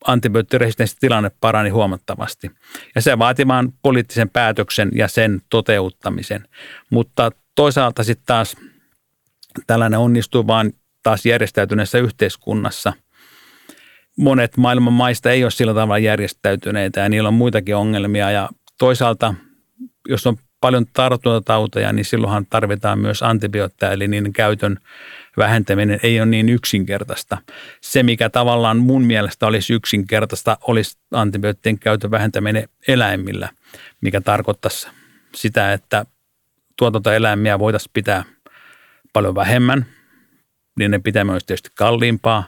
antibioottiresistenssitilanne 0.08 1.32
parani 1.42 1.70
huomattavasti. 1.70 2.52
Ja 2.96 3.02
se 3.02 3.20
vaati 3.20 3.48
vain 3.48 3.74
poliittisen 3.82 4.30
päätöksen 4.30 4.90
ja 4.94 5.08
sen 5.08 5.42
toteuttamisen. 5.50 6.48
Mutta 6.92 7.32
toisaalta 7.56 8.04
sitten 8.04 8.26
taas 8.26 8.58
tällainen 9.68 10.00
onnistuu 10.00 10.48
vain 10.48 10.74
taas 11.04 11.26
järjestäytyneessä 11.26 11.98
yhteiskunnassa. 11.98 12.94
Monet 14.18 14.58
maailman 14.58 14.94
maista 14.94 15.32
ei 15.32 15.44
ole 15.44 15.52
sillä 15.52 15.74
tavalla 15.74 15.98
järjestäytyneitä 15.98 17.00
ja 17.00 17.10
niillä 17.10 17.28
on 17.28 17.34
muitakin 17.34 17.76
ongelmia 17.76 18.32
ja 18.32 18.50
toisaalta 18.80 19.34
jos 20.08 20.28
on 20.28 20.38
paljon 20.62 20.86
tartuntatauteja, 20.94 21.94
niin 21.94 22.06
silloinhan 22.06 22.46
tarvitaan 22.46 23.00
myös 23.00 23.24
antibiootteja, 23.24 23.92
eli 23.92 24.08
niiden 24.08 24.34
käytön 24.34 24.80
vähentäminen 25.38 26.00
ei 26.04 26.20
ole 26.20 26.26
niin 26.26 26.50
yksinkertaista. 26.50 27.38
Se, 27.82 28.04
mikä 28.04 28.30
tavallaan 28.30 28.78
mun 28.78 29.04
mielestä 29.04 29.48
olisi 29.48 29.74
yksinkertaista, 29.74 30.58
olisi 30.62 30.98
antibioottien 31.12 31.80
käytön 31.80 32.12
vähentäminen 32.12 32.70
eläimillä, 32.88 33.50
mikä 34.02 34.22
tarkoittaisi 34.22 34.88
sitä, 35.36 35.74
että 35.74 36.06
tuotantoeläimiä 36.78 37.60
voitaisiin 37.60 37.92
pitää 37.94 38.24
paljon 39.14 39.36
vähemmän, 39.36 39.86
niin 40.80 40.92
ne 40.92 41.00
pitäminen 41.00 41.34
olisi 41.34 41.46
tietysti 41.46 41.70
kalliimpaa, 41.76 42.48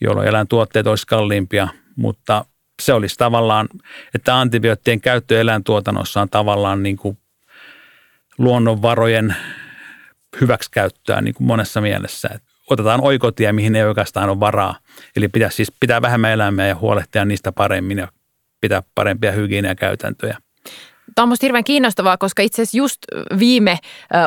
jolloin 0.00 0.28
eläintuotteet 0.28 0.86
olisi 0.86 1.06
kalliimpia, 1.06 1.68
mutta 1.96 2.44
se 2.82 2.92
olisi 2.92 3.16
tavallaan, 3.18 3.68
että 4.14 4.38
antibioottien 4.38 5.00
käyttö 5.00 5.40
eläintuotannossa 5.40 6.20
on 6.20 6.28
tavallaan 6.28 6.82
niin 6.82 6.96
kuin 6.96 7.18
luonnonvarojen 8.38 9.36
hyväksikäyttöä 10.40 11.20
niin 11.20 11.34
kuin 11.34 11.46
monessa 11.46 11.80
mielessä. 11.80 12.28
Että 12.34 12.48
otetaan 12.70 13.00
oikotie, 13.00 13.52
mihin 13.52 13.76
ei 13.76 13.84
oikeastaan 13.84 14.28
ole 14.28 14.40
varaa. 14.40 14.78
Eli 15.16 15.28
pitää 15.28 15.50
siis 15.50 15.72
pitää 15.80 16.02
vähemmän 16.02 16.32
eläimiä 16.32 16.66
ja 16.66 16.74
huolehtia 16.74 17.24
niistä 17.24 17.52
paremmin 17.52 17.98
ja 17.98 18.08
pitää 18.60 18.82
parempia 18.94 19.32
hygieniakäytäntöjä. 19.32 20.38
Tämä 21.14 21.24
on 21.24 21.28
minusta 21.28 21.46
hirveän 21.46 21.64
kiinnostavaa, 21.64 22.16
koska 22.16 22.42
itse 22.42 22.62
asiassa 22.62 22.78
just 22.78 22.98
viime 23.38 23.78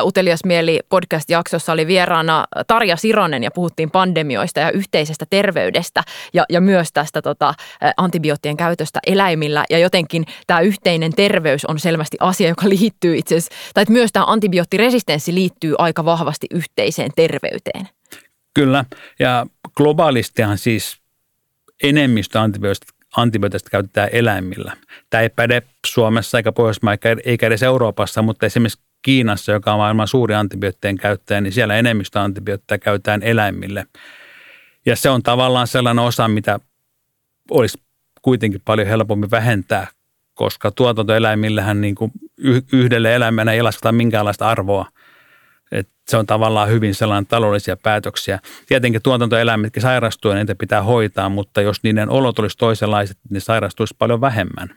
Utelias 0.02 0.44
mieli 0.44 0.80
podcast-jaksossa 0.88 1.72
oli 1.72 1.86
vieraana 1.86 2.46
Tarja 2.66 2.96
Sironen 2.96 3.42
ja 3.42 3.50
puhuttiin 3.50 3.90
pandemioista 3.90 4.60
ja 4.60 4.70
yhteisestä 4.70 5.26
terveydestä 5.30 6.02
ja, 6.32 6.44
ja 6.48 6.60
myös 6.60 6.88
tästä 6.92 7.22
tota, 7.22 7.54
antibioottien 7.96 8.56
käytöstä 8.56 9.00
eläimillä. 9.06 9.64
Ja 9.70 9.78
jotenkin 9.78 10.24
tämä 10.46 10.60
yhteinen 10.60 11.12
terveys 11.12 11.64
on 11.64 11.78
selvästi 11.78 12.16
asia, 12.20 12.48
joka 12.48 12.68
liittyy 12.68 13.16
itse 13.16 13.36
asiassa, 13.36 13.54
tai 13.74 13.82
että 13.82 13.92
myös 13.92 14.12
tämä 14.12 14.24
antibioottiresistenssi 14.28 15.34
liittyy 15.34 15.74
aika 15.78 16.04
vahvasti 16.04 16.46
yhteiseen 16.50 17.10
terveyteen. 17.16 17.88
Kyllä, 18.54 18.84
ja 19.18 19.46
globaalistihan 19.76 20.58
siis 20.58 21.00
enemmistö 21.82 22.40
antibiootista 22.40 22.99
antibiootista 23.16 23.70
käytetään 23.70 24.08
eläimillä. 24.12 24.76
Tämä 25.10 25.22
ei 25.22 25.28
päde 25.28 25.62
Suomessa 25.86 26.38
eikä 26.38 26.52
Pohjoismaissa 26.52 27.08
eikä 27.24 27.46
edes 27.46 27.62
Euroopassa, 27.62 28.22
mutta 28.22 28.46
esimerkiksi 28.46 28.80
Kiinassa, 29.02 29.52
joka 29.52 29.72
on 29.72 29.78
maailman 29.78 30.08
suuri 30.08 30.34
antibioottien 30.34 30.96
käyttäjä, 30.96 31.40
niin 31.40 31.52
siellä 31.52 31.76
enemmistö 31.76 32.20
antibiootteja 32.20 32.78
käytetään 32.78 33.22
eläimille. 33.22 33.86
Ja 34.86 34.96
se 34.96 35.10
on 35.10 35.22
tavallaan 35.22 35.66
sellainen 35.66 36.04
osa, 36.04 36.28
mitä 36.28 36.60
olisi 37.50 37.78
kuitenkin 38.22 38.60
paljon 38.64 38.88
helpommin 38.88 39.30
vähentää, 39.30 39.86
koska 40.34 40.70
tuotantoeläimillähän 40.70 41.80
niin 41.80 41.94
kuin 41.94 42.12
yhdelle 42.72 43.14
eläimelle 43.14 43.52
ei 43.52 43.62
lasketa 43.62 43.92
minkäänlaista 43.92 44.48
arvoa– 44.48 44.86
et 45.72 45.88
se 46.08 46.16
on 46.16 46.26
tavallaan 46.26 46.68
hyvin 46.68 46.94
sellainen 46.94 47.26
taloudellisia 47.26 47.76
päätöksiä. 47.76 48.38
Tietenkin 48.66 49.02
tuotantoeläimetkin 49.02 49.82
sairastuu 49.82 50.30
ja 50.30 50.36
niitä 50.36 50.54
pitää 50.54 50.82
hoitaa, 50.82 51.28
mutta 51.28 51.60
jos 51.60 51.82
niiden 51.82 52.08
olot 52.08 52.38
olisi 52.38 52.58
toisenlaiset, 52.58 53.18
niin 53.30 53.40
sairastuisi 53.40 53.94
paljon 53.98 54.20
vähemmän. 54.20 54.68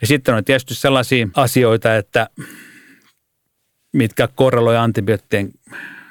Ja 0.00 0.06
sitten 0.06 0.34
on 0.34 0.44
tietysti 0.44 0.74
sellaisia 0.74 1.28
asioita, 1.34 1.96
että 1.96 2.28
mitkä 3.92 4.28
korreloi 4.34 4.76
antibioottien, 4.76 5.50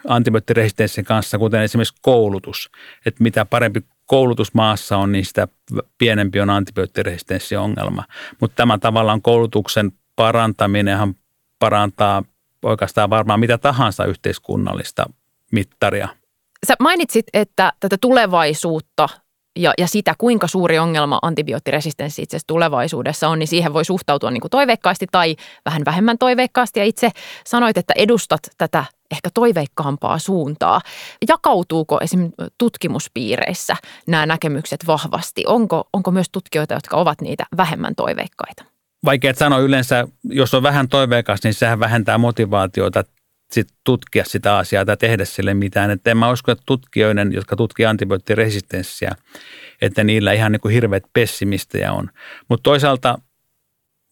antibioottiresistenssin 0.08 1.06
kanssa, 1.06 1.38
kuten 1.38 1.62
esimerkiksi 1.62 1.96
koulutus. 2.02 2.70
Että 3.06 3.24
mitä 3.24 3.46
parempi 3.46 3.82
koulutus 4.06 4.54
maassa 4.54 4.98
on, 4.98 5.12
niin 5.12 5.26
sitä 5.26 5.48
pienempi 5.98 6.40
on 6.40 6.50
antibioottiresistenssin 6.50 7.60
ongelma. 7.60 8.04
Mutta 8.42 8.56
tämä 8.56 8.78
tavallaan 8.78 9.22
koulutuksen 9.22 9.92
parantaminenhan 10.16 11.16
parantaa 11.60 12.24
oikeastaan 12.66 13.10
varmaan 13.10 13.40
mitä 13.40 13.58
tahansa 13.58 14.06
yhteiskunnallista 14.06 15.06
mittaria. 15.52 16.08
Sä 16.68 16.76
mainitsit, 16.80 17.26
että 17.34 17.74
tätä 17.80 17.98
tulevaisuutta 18.02 19.10
ja, 19.60 19.74
ja 19.78 19.88
sitä, 19.88 20.16
kuinka 20.18 20.48
suuri 20.48 20.80
ongelma 20.80 21.20
antibioottiresistenssi 21.22 22.22
itse 22.22 22.38
asiassa 22.38 22.48
tulevaisuudessa 22.48 23.30
on, 23.30 23.40
niin 23.40 23.48
siihen 23.48 23.74
voi 23.74 23.86
suhtautua 23.86 24.32
niin 24.32 24.42
kuin 24.42 24.52
toiveikkaasti 24.52 25.08
tai 25.12 25.36
vähän 25.66 25.82
vähemmän 25.86 26.18
toiveikkaasti. 26.18 26.80
Ja 26.80 26.86
itse 26.86 27.12
sanoit, 27.46 27.78
että 27.78 27.94
edustat 27.98 28.40
tätä 28.58 28.86
ehkä 29.12 29.30
toiveikkaampaa 29.34 30.20
suuntaa. 30.20 30.82
Jakautuuko 31.28 32.00
esim. 32.02 32.32
tutkimuspiireissä 32.58 33.76
nämä 34.08 34.26
näkemykset 34.26 34.88
vahvasti? 34.88 35.44
Onko, 35.48 35.90
onko 35.94 36.12
myös 36.12 36.28
tutkijoita, 36.32 36.74
jotka 36.74 36.98
ovat 36.98 37.22
niitä 37.22 37.46
vähemmän 37.58 37.96
toiveikkaita? 37.96 38.75
Vaikea 39.06 39.34
sanoa 39.34 39.60
yleensä, 39.60 40.08
jos 40.24 40.54
on 40.54 40.64
vähän 40.64 40.90
toiveikas, 40.90 41.44
niin 41.44 41.54
sehän 41.54 41.80
vähentää 41.80 42.18
motivaatiota 42.18 43.04
sit 43.52 43.68
tutkia 43.84 44.24
sitä 44.26 44.58
asiaa 44.58 44.86
tai 44.86 44.98
tehdä 44.98 45.26
sille 45.26 45.54
mitään. 45.54 45.92
Että 45.92 46.12
en 46.12 46.18
mä 46.18 46.32
usko, 46.32 46.52
että 46.52 46.64
tutkijoiden, 46.66 47.34
jotka 47.34 47.56
tutkii 47.56 47.86
antibioottiresistenssiä, 47.86 49.12
että 49.82 50.04
niillä 50.04 50.34
ihan 50.34 50.52
niin 50.52 50.60
kuin 50.60 50.74
hirveät 50.74 51.04
pessimistejä 51.14 51.94
on. 51.94 52.10
Mutta 52.50 52.64
toisaalta 52.64 53.20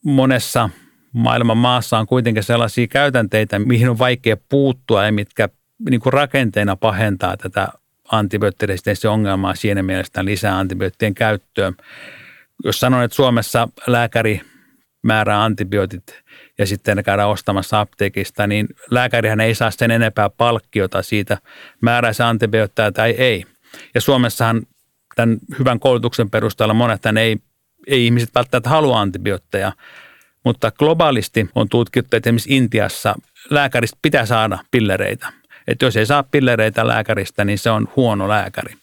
monessa 0.06 0.70
maailman 1.14 1.58
maassa 1.58 2.00
on 2.00 2.08
kuitenkin 2.08 2.44
sellaisia 2.44 2.88
käytänteitä, 2.88 3.60
mihin 3.60 3.90
on 3.90 4.00
vaikea 4.00 4.38
puuttua 4.50 5.06
ja 5.06 5.12
mitkä 5.12 5.50
niin 5.90 6.00
kuin 6.00 6.14
rakenteena 6.14 6.76
pahentaa 6.76 7.38
tätä 7.38 7.68
antibioottiresistenssiongelmaa 8.12 9.56
siinä 9.56 9.84
mielessä 9.84 10.26
lisää 10.26 10.58
antibioottien 10.58 11.14
käyttöön. 11.14 11.76
Jos 12.64 12.80
sanon, 12.80 13.04
että 13.04 13.16
Suomessa 13.16 13.68
lääkäri– 13.88 14.42
määrää 15.04 15.44
antibiootit 15.44 16.24
ja 16.58 16.66
sitten 16.66 16.98
ne 16.98 17.04
käydään 17.04 17.30
ostamassa 17.30 17.80
apteekista, 17.80 18.48
niin 18.48 18.68
lääkärihän 18.92 19.42
ei 19.42 19.56
saa 19.56 19.72
sen 19.72 19.92
enempää 19.92 20.30
palkkiota 20.30 21.02
siitä, 21.02 21.38
määrää 21.82 22.14
se 22.14 22.24
antibiootteja 22.24 22.92
tai 22.92 23.12
ei. 23.12 23.46
Ja 23.96 24.02
Suomessahan 24.02 24.62
tämän 25.16 25.38
hyvän 25.60 25.80
koulutuksen 25.80 26.30
perusteella 26.30 26.74
monet 26.74 27.06
ei, 27.06 27.38
ei 27.88 28.06
ihmiset 28.06 28.30
välttämättä 28.36 28.70
halua 28.70 29.02
antibiootteja, 29.02 29.72
mutta 30.46 30.72
globaalisti 30.72 31.50
on 31.56 31.70
tutkittu, 31.70 32.18
että 32.18 32.30
esimerkiksi 32.30 32.56
Intiassa 32.56 33.16
lääkäristä 33.50 33.98
pitää 34.02 34.26
saada 34.26 34.60
pillereitä. 34.72 35.34
Että 35.68 35.86
jos 35.86 35.98
ei 35.98 36.06
saa 36.06 36.24
pillereitä 36.24 36.88
lääkäristä, 36.88 37.46
niin 37.46 37.58
se 37.58 37.70
on 37.70 37.88
huono 37.96 38.30
lääkäri. 38.30 38.74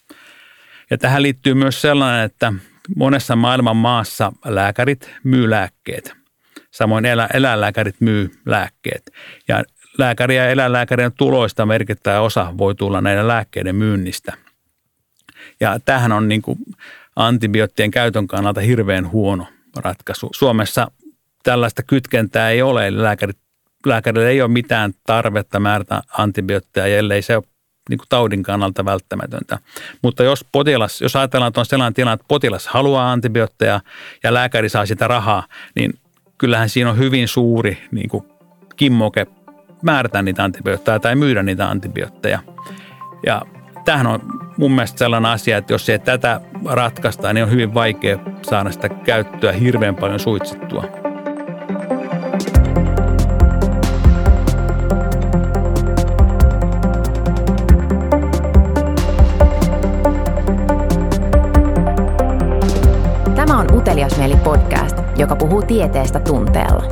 Ja 0.91 0.99
tähän 0.99 1.23
liittyy 1.23 1.55
myös 1.55 1.81
sellainen, 1.81 2.25
että 2.25 2.53
monessa 2.97 3.37
maailman 3.37 3.77
maassa 3.77 4.33
lääkärit 4.45 5.11
myy 5.25 5.51
lääkkeet. 5.51 6.15
Samoin 6.71 7.05
elä, 7.05 7.29
eläinlääkärit 7.35 8.01
myy 8.01 8.31
lääkkeet. 8.47 9.03
Ja 9.49 9.65
lääkäri 9.99 10.37
ja 10.37 10.51
eläinlääkärien 10.51 11.13
tuloista 11.13 11.67
merkittävä 11.67 12.21
osa 12.21 12.55
voi 12.59 12.75
tulla 12.75 13.01
näiden 13.01 13.29
lääkkeiden 13.29 13.77
myynnistä. 13.77 14.33
Ja 15.61 15.81
tähän 15.85 16.13
on 16.13 16.29
niin 16.29 16.43
kuin 16.43 16.59
antibioottien 17.17 17.91
käytön 17.91 18.27
kannalta 18.27 18.61
hirveän 18.61 19.11
huono 19.11 19.47
ratkaisu. 19.77 20.31
Suomessa 20.35 20.91
tällaista 21.43 21.83
kytkentää 21.83 22.51
ei 22.51 22.63
ole, 22.63 22.87
eli 22.87 23.03
lääkärit 23.03 23.39
lääkärille 23.87 24.29
ei 24.29 24.43
ole 24.43 24.51
mitään 24.51 24.93
tarvetta 25.07 25.61
määrätä 25.61 26.03
antibiootteja, 26.19 26.99
ellei 26.99 27.23
se 27.23 27.37
ole 27.37 27.45
niin 27.91 27.99
kuin 27.99 28.09
taudin 28.09 28.43
kannalta 28.43 28.85
välttämätöntä. 28.85 29.59
Mutta 30.03 30.23
jos 30.23 30.45
potilas, 30.53 31.01
jos 31.01 31.17
ajatellaan, 31.17 31.49
että 31.49 31.61
on 31.61 31.67
sellainen 31.67 31.95
tilanne, 31.95 32.15
että 32.15 32.25
potilas 32.29 32.69
haluaa 32.69 33.13
antibiootteja 33.13 33.81
ja 34.23 34.35
lääkäri 34.35 34.69
saa 34.69 34.87
sitä 34.87 35.09
rahaa, 35.09 35.47
niin 35.75 35.93
kyllähän 36.39 36.69
siinä 36.69 36.91
on 36.91 36.99
hyvin 36.99 37.29
suuri 37.29 37.79
niin 37.91 38.09
kuin 38.09 38.25
kimmoke 38.77 39.27
määrätä 39.83 40.23
niitä 40.23 40.45
antibiootteja 40.45 40.99
tai 40.99 41.17
myydä 41.17 41.43
niitä 41.43 41.69
antibiootteja. 41.69 42.39
Ja 43.27 43.43
tämähän 43.85 44.07
on 44.07 44.21
mun 44.57 44.73
mielestä 44.73 44.99
sellainen 44.99 45.31
asia, 45.31 45.57
että 45.57 45.73
jos 45.73 45.89
ei 45.89 45.99
tätä 45.99 46.41
ratkaista, 46.65 47.33
niin 47.33 47.45
on 47.45 47.51
hyvin 47.51 47.75
vaikea 47.75 48.19
saada 48.43 48.71
sitä 48.71 48.89
käyttöä 48.89 49.53
hirveän 49.53 49.97
paljon 49.97 50.21
suitsittua. 50.21 50.85
Joka 65.21 65.37
puhuu 65.37 65.63
tieteestä 65.63 66.21
tunteella. 66.21 66.83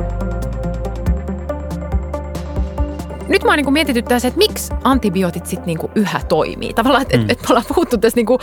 Nyt 3.27 3.43
mä 3.43 3.55
niin 3.55 3.73
mietityttää 3.73 4.19
se, 4.19 4.27
että 4.27 4.37
miksi 4.37 4.73
antibiootit 4.83 5.45
sitten 5.45 5.67
niin 5.67 5.91
yhä 5.95 6.21
toimii. 6.29 6.73
Tavallaan, 6.73 7.01
että 7.01 7.17
mm. 7.17 7.23
et, 7.23 7.31
et 7.31 7.39
me 7.39 7.45
ollaan 7.49 7.65
puhuttu 7.67 7.97
tässä, 7.97 8.17
niin 8.17 8.25
kuin, 8.25 8.39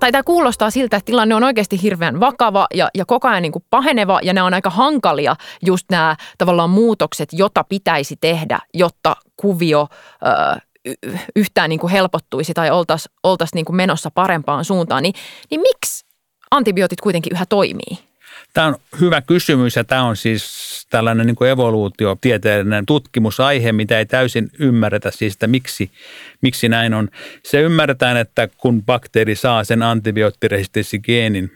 tai 0.00 0.12
tämä 0.12 0.22
kuulostaa 0.22 0.70
siltä, 0.70 0.96
että 0.96 1.06
tilanne 1.06 1.34
on 1.34 1.44
oikeasti 1.44 1.82
hirveän 1.82 2.20
vakava 2.20 2.66
ja, 2.74 2.88
ja 2.94 3.04
koko 3.04 3.28
ajan 3.28 3.42
niin 3.42 3.52
kuin 3.52 3.64
paheneva 3.70 4.20
ja 4.22 4.32
nämä 4.32 4.46
on 4.46 4.54
aika 4.54 4.70
hankalia 4.70 5.36
just 5.66 5.86
nämä 5.90 6.16
tavallaan 6.38 6.70
muutokset, 6.70 7.28
jota 7.32 7.64
pitäisi 7.64 8.16
tehdä, 8.16 8.58
jotta 8.74 9.16
kuvio 9.36 9.88
ö, 10.26 10.60
yhtään 11.36 11.70
niin 11.70 11.80
kuin 11.80 11.90
helpottuisi 11.90 12.54
tai 12.54 12.70
oltaisiin 12.70 13.14
oltais 13.22 13.54
niin 13.54 13.64
kuin 13.64 13.76
menossa 13.76 14.10
parempaan 14.10 14.64
suuntaan, 14.64 15.02
niin, 15.02 15.14
niin 15.50 15.60
miksi 15.60 16.06
antibiootit 16.50 17.00
kuitenkin 17.00 17.32
yhä 17.32 17.46
toimii? 17.46 18.13
Tämä 18.54 18.66
on 18.66 18.76
hyvä 19.00 19.22
kysymys 19.22 19.76
ja 19.76 19.84
tämä 19.84 20.02
on 20.02 20.16
siis 20.16 20.86
tällainen 20.90 21.26
niin 21.26 21.36
kuin 21.36 21.50
evoluutiotieteellinen 21.50 22.86
tutkimusaihe, 22.86 23.72
mitä 23.72 23.98
ei 23.98 24.06
täysin 24.06 24.50
ymmärretä 24.58 25.10
siis, 25.10 25.32
että 25.32 25.46
miksi, 25.46 25.90
miksi 26.40 26.68
näin 26.68 26.94
on. 26.94 27.08
Se 27.44 27.60
ymmärretään, 27.60 28.16
että 28.16 28.48
kun 28.56 28.82
bakteeri 28.82 29.36
saa 29.36 29.64
sen 29.64 29.82
antibioottiresistenssigeenin 29.82 31.52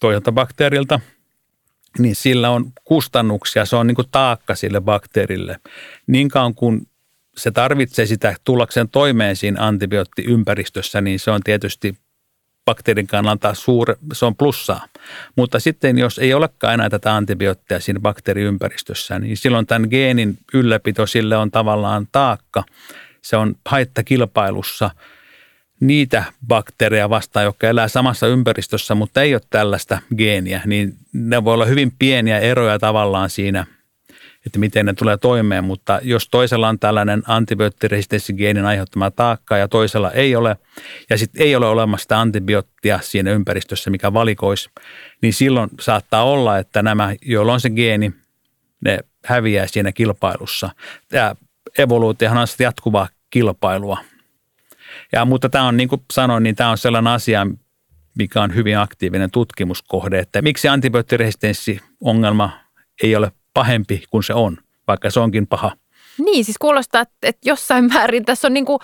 toiselta 0.00 0.32
bakteerilta, 0.32 1.00
niin 1.98 2.16
sillä 2.16 2.50
on 2.50 2.72
kustannuksia, 2.84 3.64
se 3.64 3.76
on 3.76 3.86
niin 3.86 3.94
kuin 3.94 4.08
taakka 4.10 4.54
sille 4.54 4.80
bakteerille. 4.80 5.58
Niin 6.06 6.28
kauan 6.28 6.54
kuin 6.54 6.86
se 7.36 7.50
tarvitsee 7.50 8.06
sitä 8.06 8.34
tullakseen 8.44 8.88
toimeen 8.88 9.36
siinä 9.36 9.66
antibioottiympäristössä, 9.66 11.00
niin 11.00 11.18
se 11.18 11.30
on 11.30 11.40
tietysti 11.44 11.94
bakteerin 12.64 13.06
kannalta 13.06 13.54
suur, 13.54 13.96
se 14.12 14.24
on 14.24 14.36
plussaa. 14.36 14.86
Mutta 15.36 15.60
sitten 15.60 15.98
jos 15.98 16.18
ei 16.18 16.34
olekaan 16.34 16.74
enää 16.74 16.90
tätä 16.90 17.14
antibioottia 17.14 17.80
siinä 17.80 18.00
bakteeriympäristössä, 18.00 19.18
niin 19.18 19.36
silloin 19.36 19.66
tämän 19.66 19.88
geenin 19.90 20.38
ylläpito 20.54 21.06
sille 21.06 21.36
on 21.36 21.50
tavallaan 21.50 22.06
taakka. 22.12 22.64
Se 23.22 23.36
on 23.36 23.54
haittakilpailussa 23.66 24.90
niitä 25.80 26.24
bakteereja 26.46 27.10
vastaan, 27.10 27.44
jotka 27.44 27.68
elää 27.68 27.88
samassa 27.88 28.26
ympäristössä, 28.26 28.94
mutta 28.94 29.22
ei 29.22 29.34
ole 29.34 29.42
tällaista 29.50 29.98
geeniä, 30.16 30.60
niin 30.66 30.96
ne 31.12 31.44
voi 31.44 31.54
olla 31.54 31.64
hyvin 31.64 31.92
pieniä 31.98 32.38
eroja 32.38 32.78
tavallaan 32.78 33.30
siinä– 33.30 33.66
että 34.46 34.58
miten 34.58 34.86
ne 34.86 34.94
tulee 34.94 35.16
toimeen, 35.16 35.64
mutta 35.64 36.00
jos 36.02 36.28
toisella 36.28 36.68
on 36.68 36.78
tällainen 36.78 37.22
antibioottiresistenssigeenin 37.26 38.64
aiheuttama 38.64 39.10
taakka 39.10 39.56
ja 39.56 39.68
toisella 39.68 40.10
ei 40.10 40.36
ole, 40.36 40.56
ja 41.10 41.18
sitten 41.18 41.42
ei 41.42 41.56
ole 41.56 41.66
olemassa 41.66 42.02
sitä 42.02 42.20
antibioottia 42.20 42.98
siinä 43.02 43.30
ympäristössä, 43.30 43.90
mikä 43.90 44.12
valikoisi, 44.12 44.70
niin 45.22 45.32
silloin 45.32 45.70
saattaa 45.80 46.24
olla, 46.24 46.58
että 46.58 46.82
nämä, 46.82 47.14
joilla 47.22 47.52
on 47.52 47.60
se 47.60 47.70
geeni, 47.70 48.12
ne 48.84 48.98
häviää 49.24 49.66
siinä 49.66 49.92
kilpailussa. 49.92 50.70
Ja 51.12 51.36
evoluutiohan 51.78 52.38
on 52.38 52.46
sitten 52.46 52.64
jatkuvaa 52.64 53.08
kilpailua. 53.30 53.98
Ja, 55.12 55.24
mutta 55.24 55.48
tämä 55.48 55.64
on, 55.66 55.76
niin 55.76 55.88
kuin 55.88 56.02
sanoin, 56.12 56.42
niin 56.42 56.56
tämä 56.56 56.70
on 56.70 56.78
sellainen 56.78 57.12
asia, 57.12 57.46
mikä 58.14 58.42
on 58.42 58.54
hyvin 58.54 58.78
aktiivinen 58.78 59.30
tutkimuskohde, 59.30 60.18
että 60.18 60.42
miksi 60.42 60.68
antibioottiresistenssiongelma 60.68 62.50
ei 63.02 63.16
ole 63.16 63.32
pahempi 63.54 64.04
kuin 64.10 64.22
se 64.22 64.34
on, 64.34 64.58
vaikka 64.86 65.10
se 65.10 65.20
onkin 65.20 65.46
paha. 65.46 65.72
Niin, 66.18 66.44
siis 66.44 66.58
kuulostaa, 66.58 67.02
että 67.22 67.48
jossain 67.48 67.84
määrin 67.84 68.24
tässä 68.24 68.48
on 68.48 68.54
niin 68.54 68.66
kuin, 68.66 68.78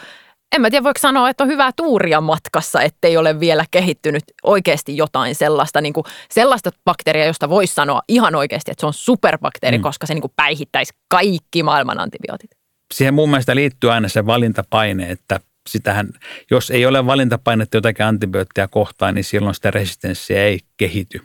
en 0.57 0.61
mä 0.61 0.70
tiedä 0.70 0.85
voiko 0.85 0.98
sanoa, 0.98 1.31
että 1.31 1.44
on 1.44 1.50
hyvää 1.50 1.70
tuuria 1.76 2.20
matkassa, 2.20 2.83
ettei 2.83 3.16
ole 3.16 3.40
vielä 3.40 3.64
kehittynyt 3.70 4.24
oikeasti 4.42 4.96
jotain 4.96 5.35
sellaista, 5.35 5.81
niin 5.81 5.92
kuin 5.92 6.04
sellaista 6.31 6.70
bakteeria, 6.85 7.26
josta 7.26 7.48
voisi 7.50 7.74
sanoa 7.74 8.02
ihan 8.09 8.35
oikeasti, 8.35 8.70
että 8.70 8.81
se 8.81 8.87
on 8.87 8.94
superbakteeri, 8.94 9.78
mm. 9.78 9.83
koska 9.83 10.07
se 10.07 10.14
niin 10.14 10.22
kuin 10.22 10.33
päihittäisi 10.37 10.92
kaikki 11.09 11.62
maailman 11.62 12.00
antibiootit. 12.00 12.50
Siihen 12.94 13.14
mun 13.14 13.31
mielestä 13.31 13.54
liittyy 13.54 13.92
aina 13.92 14.09
se 14.09 14.26
valintapaine, 14.26 15.11
että 15.11 15.40
sitähän, 15.68 16.09
jos 16.50 16.70
ei 16.70 16.87
ole 16.87 17.07
valintapainetta 17.07 17.76
jotakin 17.76 18.07
antibioottia 18.07 18.68
kohtaan, 18.68 19.14
niin 19.14 19.24
silloin 19.24 19.54
sitä 19.54 19.70
resistenssiä 19.70 20.44
ei 20.44 20.61
kehity. 20.76 21.20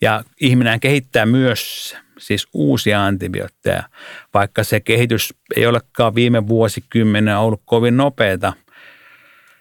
Ja 0.00 0.24
ihminen 0.40 0.80
kehittää 0.80 1.26
myös 1.26 1.96
siis 2.18 2.48
uusia 2.52 3.04
antibiootteja, 3.04 3.82
vaikka 4.34 4.64
se 4.64 4.80
kehitys 4.80 5.34
ei 5.56 5.66
olekaan 5.66 6.14
viime 6.14 6.48
vuosikymmenen 6.48 7.38
ollut 7.38 7.62
kovin 7.64 7.96
nopeata. 7.96 8.52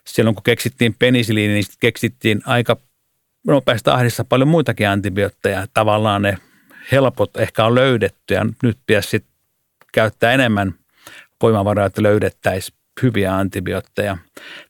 Silloin 0.07 0.35
kun 0.35 0.43
keksittiin 0.43 0.95
penisiliini, 0.99 1.53
niin 1.53 1.65
keksittiin 1.79 2.41
aika 2.45 2.77
nopeasti 3.47 3.85
tahdissa 3.85 4.23
paljon 4.23 4.47
muitakin 4.47 4.89
antibiootteja. 4.89 5.67
Tavallaan 5.73 6.21
ne 6.21 6.37
helpot 6.91 7.37
ehkä 7.37 7.65
on 7.65 7.75
löydetty 7.75 8.33
ja 8.33 8.45
nyt 8.63 8.77
pitäisi 8.87 9.09
sitten 9.09 9.33
käyttää 9.93 10.31
enemmän 10.31 10.73
voimavaroja, 11.41 11.85
että 11.85 12.03
löydettäisiin 12.03 12.77
hyviä 13.01 13.35
antibiootteja. 13.35 14.17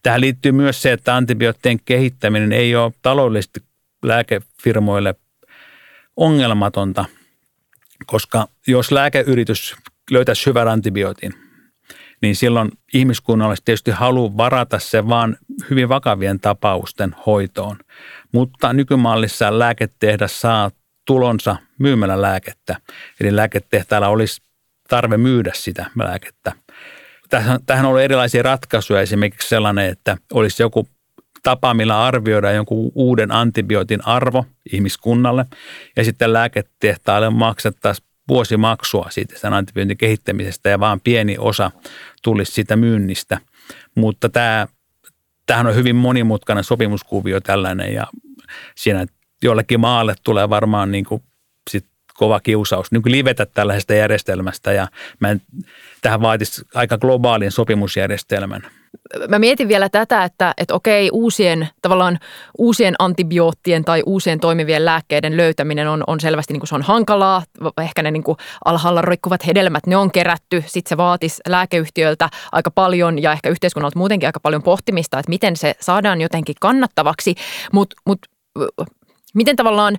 Tähän 0.04 0.21
liittyy 0.21 0.52
myös 0.52 0.82
se, 0.82 0.91
että 0.91 1.15
antibioottien 1.15 1.80
kehittäminen 1.86 2.54
ei 2.54 2.76
ole 2.76 2.93
taloudellisesti 3.02 3.60
lääkefirmoille 4.04 5.15
ongelmatonta, 6.17 7.06
koska 8.06 8.47
jos 8.67 8.91
lääkeyritys 8.91 9.75
löytäisi 10.12 10.45
hyvän 10.45 10.67
antibiootin, 10.67 11.34
niin 12.21 12.36
silloin 12.36 12.71
ihmiskunnalla 12.93 13.51
olisi 13.51 13.63
tietysti 13.65 13.91
halu 13.91 14.38
varata 14.38 14.80
se 14.80 15.08
vaan 15.08 15.38
hyvin 15.69 15.89
vakavien 15.89 16.39
tapausten 16.39 17.15
hoitoon. 17.25 17.78
Mutta 18.32 18.73
nykymallissa 18.73 19.60
lääketehdas 19.60 20.41
saa 20.41 20.71
tulonsa 21.06 21.56
myymällä 21.80 22.21
lääkettä. 22.21 22.75
Eli 23.19 23.36
lääketehtaalla 23.36 24.08
olisi 24.08 24.41
tarve 24.89 25.17
myydä 25.17 25.51
sitä 25.56 25.86
lääkettä. 25.95 26.51
Tähän 27.65 27.86
on 27.86 27.86
ollut 27.86 28.01
erilaisia 28.01 28.43
ratkaisuja, 28.43 29.01
esimerkiksi 29.01 29.49
sellainen, 29.49 29.89
että 29.89 30.17
olisi 30.34 30.63
joku 30.63 30.88
tapa, 31.45 31.73
millä 31.73 32.03
arvioidaan 32.03 32.55
jonkun 32.55 32.91
uuden 32.95 33.31
antibiootin 33.31 34.08
arvo 34.08 34.45
ihmiskunnalle 34.71 35.45
ja 35.95 36.03
sitten 36.03 36.34
lääketehtaalle 36.34 37.29
maksettaisiin 37.29 38.08
vuosimaksua 38.27 39.08
siitä 39.10 39.39
sen 39.39 39.53
antibiootin 39.53 39.97
kehittämisestä 39.97 40.69
ja 40.69 40.79
vaan 40.79 41.01
pieni 41.01 41.36
osa 41.39 41.71
tulisi 42.23 42.51
siitä 42.51 42.75
myynnistä. 42.75 43.38
Mutta 43.95 44.29
tämä, 44.29 44.67
tämähän 45.45 45.67
on 45.67 45.75
hyvin 45.75 45.95
monimutkainen 45.95 46.63
sopimuskuvio 46.63 47.41
tällainen 47.41 47.93
ja 47.93 48.08
siinä 48.75 49.05
jollekin 49.43 49.79
maalle 49.79 50.15
tulee 50.23 50.49
varmaan 50.49 50.91
niin 50.91 51.05
kuin 51.05 51.23
sit 51.69 51.86
kova 52.17 52.39
kiusaus 52.39 52.91
niin 52.91 53.01
livetä 53.06 53.45
tällaisesta 53.45 53.93
järjestelmästä 53.93 54.71
ja 54.71 54.88
mä 55.19 55.30
en, 55.30 55.41
tähän 56.01 56.21
vaatisi 56.21 56.62
aika 56.73 56.97
globaalin 56.97 57.51
sopimusjärjestelmän 57.51 58.62
mä 59.28 59.39
mietin 59.39 59.67
vielä 59.67 59.89
tätä, 59.89 60.23
että, 60.23 60.54
että 60.58 60.73
okei, 60.73 61.10
uusien, 61.13 61.69
tavallaan 61.82 62.19
uusien 62.58 62.95
antibioottien 62.99 63.86
tai 63.86 64.04
uusien 64.06 64.39
toimivien 64.39 64.86
lääkkeiden 64.86 65.38
löytäminen 65.38 65.88
on, 65.88 66.04
on 66.08 66.19
selvästi 66.19 66.54
niin 66.54 66.60
kuin 66.60 66.67
se 66.67 66.75
on 66.75 66.82
hankalaa. 66.82 67.43
Ehkä 67.82 68.04
ne 68.04 68.12
niin 68.12 68.23
kuin 68.23 68.38
alhaalla 68.65 69.01
roikkuvat 69.01 69.47
hedelmät, 69.47 69.88
ne 69.88 69.97
on 69.97 70.12
kerätty. 70.12 70.63
Sitten 70.67 70.89
se 70.89 70.97
vaatisi 70.97 71.41
lääkeyhtiöiltä 71.47 72.30
aika 72.51 72.71
paljon 72.71 73.21
ja 73.21 73.32
ehkä 73.32 73.49
yhteiskunnalta 73.49 73.99
muutenkin 73.99 74.28
aika 74.28 74.39
paljon 74.39 74.63
pohtimista, 74.63 75.19
että 75.19 75.30
miten 75.30 75.58
se 75.58 75.75
saadaan 75.80 76.21
jotenkin 76.21 76.56
kannattavaksi. 76.62 77.36
Mutta 77.71 77.95
mut, 78.06 78.19
miten 79.34 79.56
tavallaan 79.56 79.97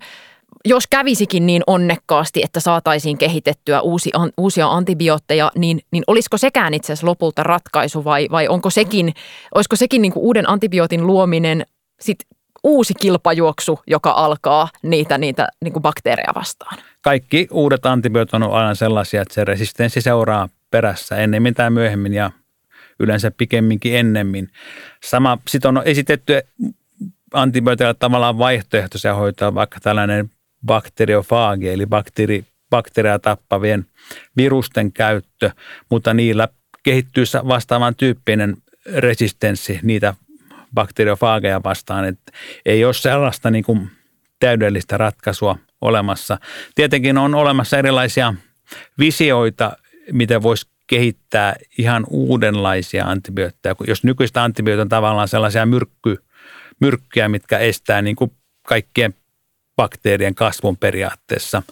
jos 0.66 0.86
kävisikin 0.86 1.46
niin 1.46 1.62
onnekkaasti, 1.66 2.42
että 2.44 2.60
saataisiin 2.60 3.18
kehitettyä 3.18 3.80
uusi, 3.80 4.10
an, 4.14 4.30
uusia 4.36 4.66
antibiootteja, 4.66 5.50
niin, 5.54 5.80
niin 5.90 6.04
olisiko 6.06 6.38
sekään 6.38 6.74
itse 6.74 6.92
asiassa 6.92 7.06
lopulta 7.06 7.42
ratkaisu 7.42 8.04
vai, 8.04 8.28
vai 8.30 8.48
onko 8.48 8.70
sekin, 8.70 9.14
olisiko 9.54 9.76
sekin 9.76 10.02
niin 10.02 10.12
kuin 10.12 10.24
uuden 10.24 10.48
antibiootin 10.48 11.06
luominen 11.06 11.66
sit 12.00 12.18
uusi 12.64 12.94
kilpajuoksu, 12.94 13.80
joka 13.86 14.10
alkaa 14.10 14.68
niitä, 14.82 15.18
niitä 15.18 15.48
niin 15.64 15.72
kuin 15.72 15.82
bakteereja 15.82 16.32
vastaan. 16.34 16.78
Kaikki 17.00 17.48
uudet 17.50 17.86
antibiootit 17.86 18.34
on 18.34 18.42
aina 18.42 18.74
sellaisia, 18.74 19.22
että 19.22 19.34
se 19.34 19.44
resistenssi 19.44 20.00
seuraa 20.00 20.48
perässä 20.70 21.16
ennemmin 21.16 21.54
tai 21.54 21.70
myöhemmin 21.70 22.14
ja 22.14 22.30
yleensä 23.00 23.30
pikemminkin 23.30 23.96
ennemmin. 23.96 24.48
Sama, 25.04 25.38
sitten 25.48 25.68
on 25.68 25.82
esitetty 25.84 26.42
antibiootilla 27.34 27.94
tavallaan 27.94 28.38
vaihtoehtoisia 28.38 29.14
hoitoa, 29.14 29.54
vaikka 29.54 29.80
tällainen 29.80 30.30
bakteriofaagi, 30.66 31.68
eli 31.68 31.86
bakteeri, 31.86 32.44
bakteeria 32.70 33.18
tappavien 33.18 33.86
virusten 34.36 34.92
käyttö, 34.92 35.50
mutta 35.90 36.14
niillä 36.14 36.48
kehittyy 36.82 37.24
vastaavan 37.48 37.94
tyyppinen 37.94 38.56
resistenssi 38.96 39.80
niitä 39.82 40.14
bakteriofaageja 40.74 41.62
vastaan, 41.64 42.04
että 42.04 42.32
ei 42.66 42.84
ole 42.84 42.94
sellaista 42.94 43.50
niin 43.50 43.64
kuin 43.64 43.90
täydellistä 44.40 44.96
ratkaisua 44.96 45.58
olemassa. 45.80 46.38
Tietenkin 46.74 47.18
on 47.18 47.34
olemassa 47.34 47.78
erilaisia 47.78 48.34
visioita, 48.98 49.76
miten 50.12 50.42
voisi 50.42 50.66
kehittää 50.86 51.56
ihan 51.78 52.04
uudenlaisia 52.10 53.04
antibiootteja. 53.04 53.74
Jos 53.86 54.04
nykyistä 54.04 54.42
antibiootit 54.42 54.80
on 54.80 54.88
tavallaan 54.88 55.28
sellaisia 55.28 55.66
myrkky, 55.66 56.16
myrkkyjä, 56.80 57.28
mitkä 57.28 57.58
estää 57.58 58.02
niin 58.02 58.16
kuin 58.16 58.32
kaikkien 58.66 59.14
bakteerien 59.76 60.34
kasvun 60.34 60.76
periaatteessa. 60.76 61.62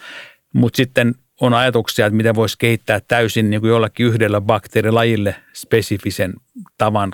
Mutta 0.52 0.76
sitten 0.76 1.14
on 1.40 1.54
ajatuksia, 1.54 2.06
että 2.06 2.16
miten 2.16 2.34
voisi 2.34 2.58
kehittää 2.58 3.00
täysin 3.00 3.50
niin 3.50 3.60
kuin 3.60 3.68
jollakin 3.68 4.06
yhdellä 4.06 4.40
bakteerilajille 4.40 5.36
spesifisen 5.52 6.34
tavan 6.78 7.12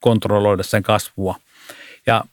kontrolloida 0.00 0.62
sen 0.62 0.82
kasvua. 0.82 1.36
Ja 2.06 2.24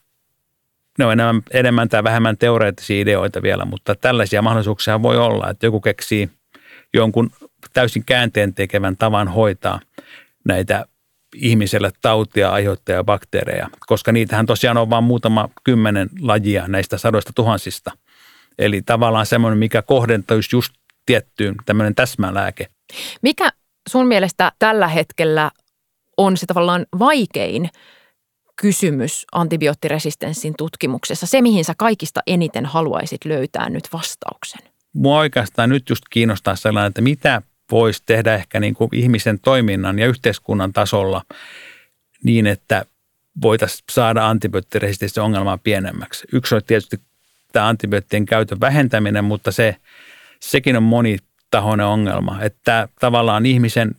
ne 0.99 1.05
on 1.05 1.11
enemmän, 1.11 1.43
enemmän 1.51 1.89
tai 1.89 2.03
vähemmän 2.03 2.37
teoreettisia 2.37 3.01
ideoita 3.01 3.41
vielä, 3.41 3.65
mutta 3.65 3.95
tällaisia 3.95 4.41
mahdollisuuksia 4.41 5.01
voi 5.01 5.17
olla, 5.17 5.49
että 5.49 5.65
joku 5.65 5.81
keksii 5.81 6.29
jonkun 6.93 7.31
täysin 7.73 8.03
käänteen 8.05 8.53
tekevän 8.53 8.97
tavan 8.97 9.27
hoitaa 9.27 9.79
näitä 10.45 10.85
ihmiselle 11.35 11.91
tautia 12.01 12.49
aiheuttaja 12.49 13.03
bakteereja, 13.03 13.67
koska 13.87 14.11
niitähän 14.11 14.45
tosiaan 14.45 14.77
on 14.77 14.89
vain 14.89 15.03
muutama 15.03 15.49
kymmenen 15.63 16.09
lajia 16.19 16.67
näistä 16.67 16.97
sadoista 16.97 17.33
tuhansista. 17.35 17.91
Eli 18.59 18.81
tavallaan 18.81 19.25
semmoinen, 19.25 19.57
mikä 19.57 19.81
kohdentaisi 19.81 20.55
just 20.55 20.73
tiettyyn 21.05 21.55
tämmöinen 21.65 21.95
täsmälääke. 21.95 22.67
Mikä 23.21 23.49
sun 23.89 24.07
mielestä 24.07 24.51
tällä 24.59 24.87
hetkellä 24.87 25.51
on 26.17 26.37
se 26.37 26.45
tavallaan 26.45 26.85
vaikein 26.99 27.69
kysymys 28.61 29.25
antibioottiresistenssin 29.31 30.53
tutkimuksessa, 30.57 31.27
se 31.27 31.41
mihin 31.41 31.65
sä 31.65 31.73
kaikista 31.77 32.21
eniten 32.27 32.65
haluaisit 32.65 33.25
löytää 33.25 33.69
nyt 33.69 33.87
vastauksen? 33.93 34.61
Mua 34.93 35.19
oikeastaan 35.19 35.69
nyt 35.69 35.89
just 35.89 36.03
kiinnostaa 36.09 36.55
sellainen, 36.55 36.89
että 36.89 37.01
mitä 37.01 37.41
voisi 37.71 38.03
tehdä 38.05 38.35
ehkä 38.35 38.59
niin 38.59 38.73
kuin 38.73 38.89
ihmisen 38.93 39.39
toiminnan 39.39 39.99
ja 39.99 40.07
yhteiskunnan 40.07 40.73
tasolla 40.73 41.21
niin, 42.23 42.47
että 42.47 42.85
voitaisiin 43.41 43.83
saada 43.91 44.29
antibioottiresistenssin 44.29 45.23
ongelmaa 45.23 45.57
pienemmäksi. 45.57 46.27
Yksi 46.33 46.55
on 46.55 46.61
tietysti 46.67 46.99
tämä 47.51 47.67
antibioottien 47.67 48.25
käytön 48.25 48.59
vähentäminen, 48.59 49.23
mutta 49.23 49.51
se, 49.51 49.75
sekin 50.39 50.77
on 50.77 50.83
monitahoinen 50.83 51.85
ongelma, 51.85 52.41
että 52.41 52.87
tavallaan 52.99 53.45
ihmisen 53.45 53.95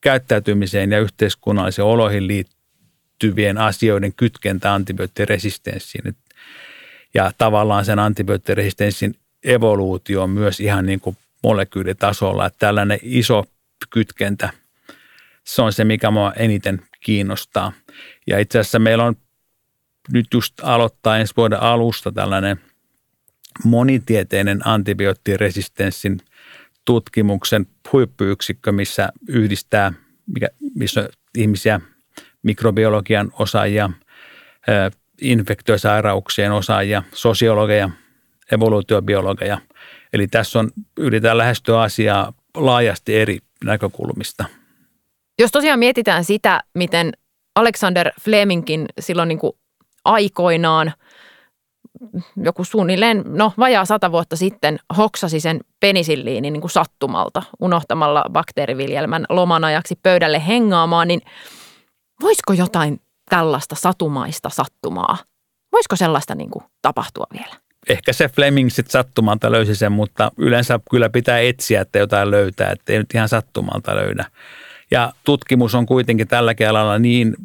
käyttäytymiseen 0.00 0.92
ja 0.92 1.00
yhteiskunnallisiin 1.00 1.84
oloihin 1.84 2.26
liittyvien 2.26 3.58
asioiden 3.58 4.12
kytkentä 4.16 4.74
antibioottiresistenssiin. 4.74 6.16
Ja 7.14 7.32
tavallaan 7.38 7.84
sen 7.84 7.98
antibioottiresistenssin 7.98 9.14
evoluutio 9.44 10.22
on 10.22 10.30
myös 10.30 10.60
ihan 10.60 10.86
niin 10.86 11.00
kuin 11.00 11.16
molekyylitasolla, 11.42 12.46
että 12.46 12.58
tällainen 12.58 12.98
iso 13.02 13.44
kytkentä, 13.90 14.50
se 15.44 15.62
on 15.62 15.72
se, 15.72 15.84
mikä 15.84 16.10
mua 16.10 16.32
eniten 16.32 16.82
kiinnostaa. 17.00 17.72
Ja 18.26 18.38
itse 18.38 18.58
asiassa 18.58 18.78
meillä 18.78 19.04
on 19.04 19.16
nyt 20.12 20.26
just 20.34 20.54
aloittaa 20.62 21.18
ensi 21.18 21.34
vuoden 21.36 21.62
alusta 21.62 22.12
tällainen 22.12 22.60
monitieteinen 23.64 24.68
antibioottiresistenssin 24.68 26.20
tutkimuksen 26.84 27.66
huippuyksikkö, 27.92 28.72
missä 28.72 29.12
yhdistää, 29.28 29.92
mikä, 30.26 30.48
missä 30.74 31.08
ihmisiä, 31.38 31.80
mikrobiologian 32.42 33.32
osaajia, 33.38 33.90
infektiosairauksien 35.20 36.52
osaajia, 36.52 37.02
sosiologeja, 37.12 37.90
evoluutiobiologeja. 38.52 39.58
Eli 40.12 40.26
tässä 40.26 40.58
on, 40.58 40.70
yritetään 40.98 41.38
lähestyä 41.38 41.80
asiaa 41.80 42.32
laajasti 42.56 43.16
eri 43.16 43.38
näkökulmista. 43.64 44.44
Jos 45.38 45.50
tosiaan 45.50 45.78
mietitään 45.78 46.24
sitä, 46.24 46.60
miten 46.74 47.12
Alexander 47.56 48.10
Flemingin 48.20 48.86
silloin 49.00 49.28
niin 49.28 49.38
kuin 49.38 49.52
aikoinaan– 50.04 50.92
joku 52.36 52.64
suunnilleen, 52.64 53.22
no 53.26 53.52
vajaa 53.58 53.84
sata 53.84 54.12
vuotta 54.12 54.36
sitten 54.36 54.78
hoksasi 54.96 55.40
sen 55.40 55.60
penisilliinin 55.80 56.52
niin 56.52 56.60
kuin 56.60 56.70
sattumalta, 56.70 57.42
unohtamalla 57.60 58.24
bakteeriviljelmän 58.32 59.26
loman 59.28 59.64
ajaksi 59.64 59.98
pöydälle 60.02 60.46
hengaamaan, 60.46 61.08
niin 61.08 61.20
voisiko 62.22 62.52
jotain 62.52 63.00
tällaista 63.30 63.74
satumaista 63.74 64.50
sattumaa, 64.50 65.18
voisiko 65.72 65.96
sellaista 65.96 66.34
niin 66.34 66.50
kuin 66.50 66.64
tapahtua 66.82 67.26
vielä? 67.32 67.54
Ehkä 67.88 68.12
se 68.12 68.28
Fleming 68.28 68.70
sitten 68.70 68.92
sattumalta 68.92 69.52
löysi 69.52 69.74
sen, 69.74 69.92
mutta 69.92 70.32
yleensä 70.36 70.80
kyllä 70.90 71.08
pitää 71.08 71.38
etsiä, 71.38 71.80
että 71.80 71.98
jotain 71.98 72.30
löytää, 72.30 72.70
että 72.70 72.92
ei 72.92 72.98
nyt 72.98 73.14
ihan 73.14 73.28
sattumalta 73.28 73.96
löydä. 73.96 74.24
Ja 74.90 75.12
tutkimus 75.24 75.74
on 75.74 75.86
kuitenkin 75.86 76.28
tällä 76.28 76.54
alalla 76.68 76.98
niin 76.98 77.36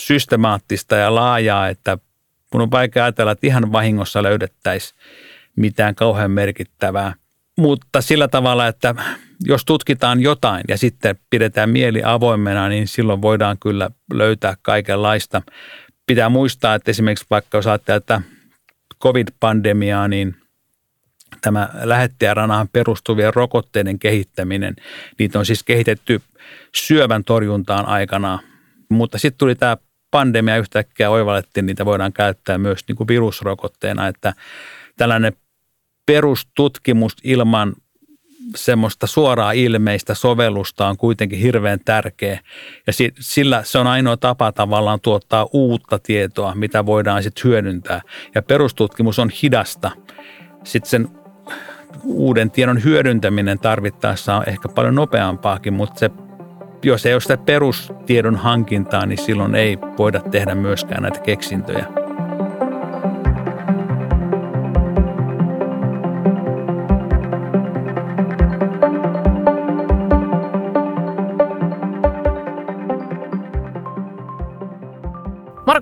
systemaattista 0.00 0.96
ja 0.96 1.14
laajaa, 1.14 1.68
että 1.68 1.98
mun 2.52 2.62
on 2.62 2.70
vaikea 2.70 3.04
ajatella, 3.04 3.32
että 3.32 3.46
ihan 3.46 3.72
vahingossa 3.72 4.22
löydettäisiin 4.22 5.00
mitään 5.56 5.94
kauhean 5.94 6.30
merkittävää. 6.30 7.14
Mutta 7.58 8.00
sillä 8.00 8.28
tavalla, 8.28 8.66
että 8.66 8.94
jos 9.44 9.64
tutkitaan 9.64 10.20
jotain 10.20 10.64
ja 10.68 10.78
sitten 10.78 11.18
pidetään 11.30 11.70
mieli 11.70 12.02
avoimena, 12.04 12.68
niin 12.68 12.88
silloin 12.88 13.22
voidaan 13.22 13.58
kyllä 13.58 13.90
löytää 14.12 14.56
kaikenlaista. 14.62 15.42
Pitää 16.06 16.28
muistaa, 16.28 16.74
että 16.74 16.90
esimerkiksi 16.90 17.26
vaikka 17.30 17.58
jos 17.58 17.66
ajattelee, 17.66 17.96
että 17.96 18.20
covid-pandemiaa, 19.02 20.08
niin 20.08 20.36
tämä 21.40 21.68
lähettäjäranahan 21.82 22.68
perustuvien 22.68 23.34
rokotteiden 23.34 23.98
kehittäminen, 23.98 24.76
niitä 25.18 25.38
on 25.38 25.46
siis 25.46 25.62
kehitetty 25.62 26.20
syövän 26.76 27.24
torjuntaan 27.24 27.86
aikana, 27.86 28.38
mutta 28.90 29.18
sitten 29.18 29.38
tuli 29.38 29.54
tämä 29.54 29.76
pandemia 30.10 30.56
yhtäkkiä 30.56 31.10
oivallettiin, 31.10 31.66
niitä 31.66 31.84
voidaan 31.84 32.12
käyttää 32.12 32.58
myös 32.58 32.80
niin 32.88 32.96
kuin 32.96 33.08
virusrokotteena, 33.08 34.08
että 34.08 34.32
tällainen 34.96 35.32
perustutkimus 36.06 37.16
ilman 37.24 37.74
semmoista 38.54 39.06
suoraa 39.06 39.52
ilmeistä 39.52 40.14
sovellusta 40.14 40.88
on 40.88 40.96
kuitenkin 40.96 41.38
hirveän 41.38 41.80
tärkeä. 41.84 42.40
Ja 42.86 42.92
sillä 43.20 43.62
se 43.64 43.78
on 43.78 43.86
ainoa 43.86 44.16
tapa 44.16 44.52
tavallaan 44.52 45.00
tuottaa 45.00 45.46
uutta 45.52 45.98
tietoa, 45.98 46.54
mitä 46.54 46.86
voidaan 46.86 47.22
sitten 47.22 47.44
hyödyntää. 47.44 48.00
Ja 48.34 48.42
perustutkimus 48.42 49.18
on 49.18 49.30
hidasta. 49.42 49.90
Sitten 50.64 50.90
sen 50.90 51.08
uuden 52.04 52.50
tiedon 52.50 52.84
hyödyntäminen 52.84 53.58
tarvittaessa 53.58 54.36
on 54.36 54.42
ehkä 54.46 54.68
paljon 54.68 54.94
nopeampaakin, 54.94 55.72
mutta 55.72 55.98
se 55.98 56.10
jos 56.82 57.06
ei 57.06 57.14
ole 57.14 57.20
sitä 57.20 57.36
perustiedon 57.36 58.36
hankintaa, 58.36 59.06
niin 59.06 59.18
silloin 59.18 59.54
ei 59.54 59.78
voida 59.98 60.20
tehdä 60.20 60.54
myöskään 60.54 61.02
näitä 61.02 61.20
keksintöjä. 61.20 61.86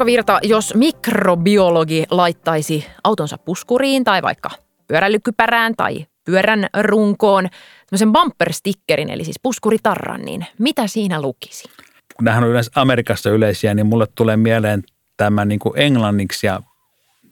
Marko 0.04 0.12
Virta, 0.12 0.38
jos 0.42 0.74
mikrobiologi 0.74 2.04
laittaisi 2.10 2.86
autonsa 3.04 3.38
puskuriin 3.38 4.04
tai 4.04 4.22
vaikka 4.22 4.50
pyörälykkypärään 4.88 5.74
tai 5.76 6.06
pyörän 6.24 6.66
runkoon 6.80 7.48
semmoisen 7.86 8.12
bumper-stickerin, 8.12 9.10
eli 9.10 9.24
siis 9.24 9.40
puskuritarran, 9.42 10.20
niin 10.22 10.46
mitä 10.58 10.86
siinä 10.86 11.22
lukisi? 11.22 11.68
Kun 12.16 12.24
nämähän 12.24 12.44
on 12.44 12.50
yleensä 12.50 12.70
Amerikassa 12.74 13.30
yleisiä, 13.30 13.74
niin 13.74 13.86
mulle 13.86 14.06
tulee 14.14 14.36
mieleen 14.36 14.82
tämä 15.16 15.44
niin 15.44 15.60
kuin 15.60 15.78
englanniksi 15.78 16.46
ja 16.46 16.60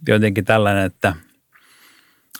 jotenkin 0.08 0.44
tällainen, 0.44 0.86
että 0.86 1.14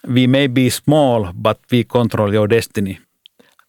we 0.09 0.27
may 0.27 0.49
be 0.49 0.71
small, 0.71 1.27
but 1.43 1.59
we 1.73 1.85
control 1.85 2.33
your 2.33 2.51
destiny. 2.51 2.97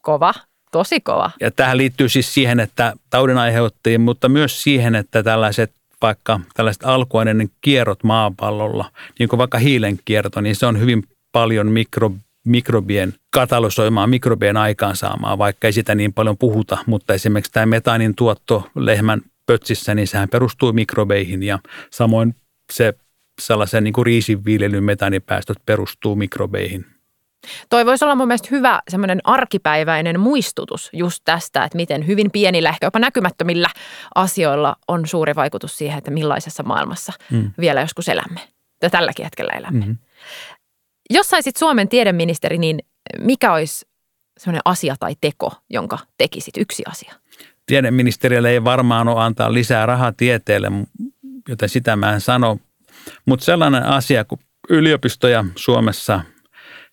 Kova, 0.01 0.33
tosi 0.71 0.99
kova. 1.01 1.31
Ja 1.39 1.51
tähän 1.51 1.77
liittyy 1.77 2.09
siis 2.09 2.33
siihen, 2.33 2.59
että 2.59 2.93
taudin 3.09 3.37
aiheuttajien, 3.37 4.01
mutta 4.01 4.29
myös 4.29 4.63
siihen, 4.63 4.95
että 4.95 5.23
tällaiset 5.23 5.82
vaikka 6.03 6.39
tällaiset 6.53 6.83
alkuaineiden 6.85 7.49
kierrot 7.61 8.03
maapallolla, 8.03 8.91
niin 9.19 9.29
kuin 9.29 9.37
vaikka 9.37 9.57
hiilen 9.57 9.99
kierto, 10.05 10.41
niin 10.41 10.55
se 10.55 10.65
on 10.65 10.79
hyvin 10.79 11.03
paljon 11.31 11.67
mikro, 11.67 12.11
mikrobien 12.45 13.13
katalysoimaa, 13.29 14.07
mikrobien 14.07 14.57
aikaansaamaa, 14.57 15.37
vaikka 15.37 15.67
ei 15.67 15.73
sitä 15.73 15.95
niin 15.95 16.13
paljon 16.13 16.37
puhuta, 16.37 16.77
mutta 16.85 17.13
esimerkiksi 17.13 17.51
tämä 17.51 17.65
metaanin 17.65 18.15
tuotto 18.15 18.69
lehmän 18.75 19.21
pötsissä, 19.45 19.95
niin 19.95 20.07
sehän 20.07 20.29
perustuu 20.29 20.73
mikrobeihin 20.73 21.43
ja 21.43 21.59
samoin 21.91 22.35
se 22.73 22.93
sellaisen 23.41 23.83
niin 23.83 23.93
kuin 23.93 24.05
riisinviljelyn 24.05 24.83
metaanipäästöt 24.83 25.57
perustuu 25.65 26.15
mikrobeihin. 26.15 26.92
Toi 27.69 27.85
voisi 27.85 28.05
olla 28.05 28.15
mun 28.15 28.27
mielestä 28.27 28.47
hyvä 28.51 28.81
semmoinen 28.89 29.19
arkipäiväinen 29.23 30.19
muistutus 30.19 30.89
just 30.93 31.21
tästä, 31.25 31.63
että 31.63 31.75
miten 31.75 32.07
hyvin 32.07 32.31
pienillä, 32.31 32.69
ehkä 32.69 32.87
jopa 32.87 32.99
näkymättömillä 32.99 33.69
asioilla 34.15 34.75
on 34.87 35.07
suuri 35.07 35.35
vaikutus 35.35 35.77
siihen, 35.77 35.97
että 35.97 36.11
millaisessa 36.11 36.63
maailmassa 36.63 37.13
mm. 37.31 37.51
vielä 37.59 37.81
joskus 37.81 38.09
elämme. 38.09 38.39
Ja 38.81 38.89
tälläkin 38.89 39.25
hetkellä 39.25 39.53
elämme. 39.53 39.79
Mm-hmm. 39.79 39.97
Jos 41.09 41.29
saisit 41.29 41.57
Suomen 41.57 41.89
tiedeministeri, 41.89 42.57
niin 42.57 42.79
mikä 43.19 43.53
olisi 43.53 43.85
semmoinen 44.37 44.61
asia 44.65 44.95
tai 44.99 45.15
teko, 45.21 45.53
jonka 45.69 45.99
tekisit? 46.17 46.57
Yksi 46.57 46.83
asia. 46.87 47.13
Tiedeministeriölle 47.65 48.49
ei 48.49 48.63
varmaan 48.63 49.07
ole 49.07 49.23
antaa 49.23 49.53
lisää 49.53 49.85
rahaa 49.85 50.11
tieteelle, 50.11 50.71
joten 51.49 51.69
sitä 51.69 51.95
mä 51.95 52.13
en 52.13 52.21
sano. 52.21 52.57
Mutta 53.25 53.45
sellainen 53.45 53.83
asia, 53.83 54.23
kun 54.23 54.39
yliopistoja 54.69 55.45
Suomessa– 55.55 56.21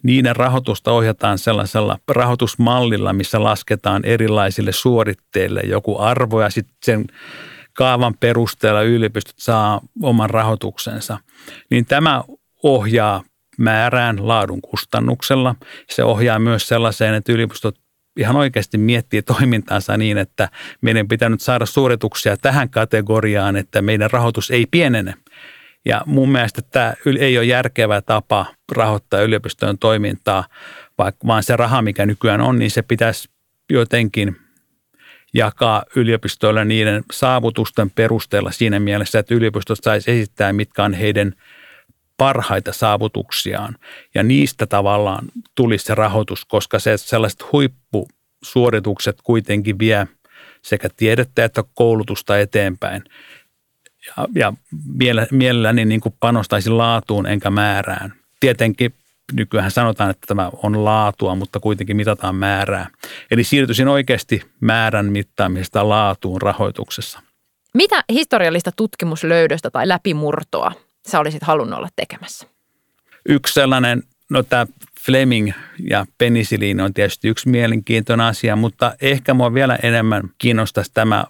niiden 0.02 0.36
rahoitusta 0.36 0.92
ohjataan 0.92 1.38
sellaisella 1.38 1.98
rahoitusmallilla, 2.08 3.12
missä 3.12 3.42
lasketaan 3.42 4.04
erilaisille 4.04 4.72
suoritteille 4.72 5.60
joku 5.60 5.98
arvo 5.98 6.42
ja 6.42 6.50
sitten 6.50 6.76
sen 6.82 7.04
kaavan 7.72 8.14
perusteella 8.20 8.82
yliopistot 8.82 9.34
saa 9.38 9.80
oman 10.02 10.30
rahoituksensa. 10.30 11.18
Niin 11.70 11.86
tämä 11.86 12.24
ohjaa 12.62 13.22
määrään 13.58 14.28
laadun 14.28 14.60
kustannuksella. 14.60 15.54
Se 15.90 16.04
ohjaa 16.04 16.38
myös 16.38 16.68
sellaiseen, 16.68 17.14
että 17.14 17.32
yliopistot 17.32 17.78
ihan 18.16 18.36
oikeasti 18.36 18.78
miettii 18.78 19.22
toimintaansa 19.22 19.96
niin, 19.96 20.18
että 20.18 20.48
meidän 20.80 21.08
pitää 21.08 21.28
nyt 21.28 21.40
saada 21.40 21.66
suorituksia 21.66 22.36
tähän 22.36 22.70
kategoriaan, 22.70 23.56
että 23.56 23.82
meidän 23.82 24.10
rahoitus 24.10 24.50
ei 24.50 24.66
pienene. 24.70 25.14
Ja 25.84 26.02
mun 26.06 26.32
mielestä 26.32 26.62
tämä 26.62 26.94
ei 27.18 27.38
ole 27.38 27.46
järkevä 27.46 28.00
tapa 28.00 28.46
rahoittaa 28.72 29.20
yliopistojen 29.20 29.78
toimintaa, 29.78 30.44
vaikka 30.98 31.26
vaan 31.26 31.42
se 31.42 31.56
raha, 31.56 31.82
mikä 31.82 32.06
nykyään 32.06 32.40
on, 32.40 32.58
niin 32.58 32.70
se 32.70 32.82
pitäisi 32.82 33.28
jotenkin 33.70 34.36
jakaa 35.34 35.82
yliopistoille 35.96 36.64
niiden 36.64 37.02
saavutusten 37.12 37.90
perusteella 37.90 38.50
siinä 38.50 38.80
mielessä, 38.80 39.18
että 39.18 39.34
yliopistot 39.34 39.78
saisi 39.82 40.10
esittää, 40.10 40.52
mitkä 40.52 40.84
on 40.84 40.94
heidän 40.94 41.32
parhaita 42.16 42.72
saavutuksiaan. 42.72 43.76
Ja 44.14 44.22
niistä 44.22 44.66
tavallaan 44.66 45.24
tulisi 45.54 45.84
se 45.84 45.94
rahoitus, 45.94 46.44
koska 46.44 46.78
se 46.78 46.96
sellaiset 46.96 47.52
huippusuoritukset 47.52 49.16
kuitenkin 49.24 49.78
vie 49.78 50.06
sekä 50.62 50.88
tiedettä 50.96 51.44
että 51.44 51.64
koulutusta 51.74 52.38
eteenpäin 52.38 53.04
ja, 54.06 54.28
ja 54.34 54.52
mielelläni 55.30 55.84
niin 55.84 56.00
kuin 56.00 56.14
panostaisin 56.20 56.78
laatuun 56.78 57.26
enkä 57.26 57.50
määrään. 57.50 58.14
Tietenkin 58.40 58.94
nykyään 59.32 59.70
sanotaan, 59.70 60.10
että 60.10 60.26
tämä 60.26 60.50
on 60.62 60.84
laatua, 60.84 61.34
mutta 61.34 61.60
kuitenkin 61.60 61.96
mitataan 61.96 62.34
määrää. 62.34 62.88
Eli 63.30 63.44
siirtyisin 63.44 63.88
oikeasti 63.88 64.42
määrän 64.60 65.12
mittaamisesta 65.12 65.88
laatuun 65.88 66.42
rahoituksessa. 66.42 67.20
Mitä 67.74 68.04
historiallista 68.12 68.72
tutkimuslöydöstä 68.76 69.70
tai 69.70 69.88
läpimurtoa 69.88 70.72
sä 71.06 71.20
olisit 71.20 71.42
halunnut 71.42 71.78
olla 71.78 71.88
tekemässä? 71.96 72.46
Yksi 73.28 73.54
sellainen, 73.54 74.02
no 74.30 74.42
tämä 74.42 74.66
Fleming 75.00 75.52
ja 75.90 76.06
penisiliini 76.18 76.82
on 76.82 76.94
tietysti 76.94 77.28
yksi 77.28 77.48
mielenkiintoinen 77.48 78.26
asia, 78.26 78.56
mutta 78.56 78.94
ehkä 79.00 79.34
mua 79.34 79.54
vielä 79.54 79.78
enemmän 79.82 80.22
kiinnostaisi 80.38 80.90
tämä, 80.94 81.24